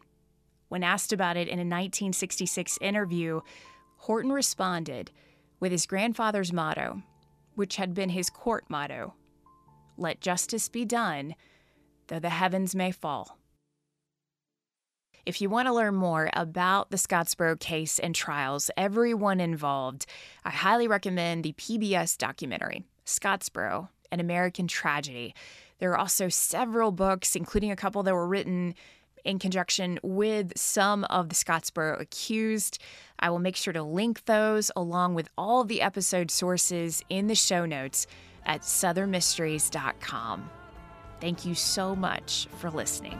When 0.70 0.82
asked 0.82 1.12
about 1.12 1.36
it 1.36 1.50
in 1.50 1.60
a 1.60 1.68
1966 1.68 2.78
interview, 2.80 3.42
Horton 3.98 4.32
responded 4.32 5.12
with 5.60 5.74
his 5.74 5.86
grandfather's 5.86 6.54
motto 6.54 7.04
which 7.56 7.78
had 7.78 7.94
been 7.94 8.10
his 8.10 8.30
court 8.30 8.66
motto 8.70 9.14
Let 9.98 10.22
justice 10.22 10.70
be 10.70 10.86
done, 10.86 11.36
though 12.08 12.20
the 12.20 12.30
heavens 12.30 12.76
may 12.76 12.92
fall. 12.92 13.40
If 15.26 15.42
you 15.42 15.50
want 15.50 15.68
to 15.68 15.74
learn 15.74 15.96
more 15.96 16.30
about 16.34 16.92
the 16.92 16.98
Scottsboro 16.98 17.60
case 17.60 17.98
and 17.98 18.14
trials, 18.14 18.70
everyone 18.78 19.40
involved, 19.40 20.06
I 20.44 20.52
highly 20.52 20.88
recommend 20.88 21.44
the 21.44 21.54
PBS 21.54 22.16
documentary, 22.18 22.84
Scottsboro 23.08 23.90
An 24.12 24.20
American 24.20 24.68
Tragedy. 24.68 25.34
There 25.80 25.92
are 25.92 25.98
also 25.98 26.30
several 26.30 26.92
books, 26.92 27.36
including 27.36 27.72
a 27.72 27.76
couple 27.76 28.04
that 28.04 28.14
were 28.14 28.28
written 28.28 28.76
in 29.26 29.40
conjunction 29.40 30.00
with 30.02 30.58
some 30.58 31.04
of 31.06 31.30
the 31.30 31.36
Scottsboro 31.36 32.00
accused. 32.00 32.80
I 33.20 33.30
will 33.30 33.40
make 33.40 33.56
sure 33.56 33.74
to 33.74 33.84
link 33.84 34.26
those 34.26 34.72
along 34.76 35.16
with 35.16 35.30
all 35.38 35.64
the 35.64 35.82
episode 35.82 36.32
sources 36.32 37.04
in 37.10 37.28
the 37.28 37.36
show 37.36 37.66
notes 37.66 38.08
at 38.46 38.62
southernmysteries.com. 38.62 40.50
Thank 41.20 41.46
you 41.46 41.56
so 41.56 41.96
much 41.96 42.48
for 42.60 42.70
listening. 42.70 43.18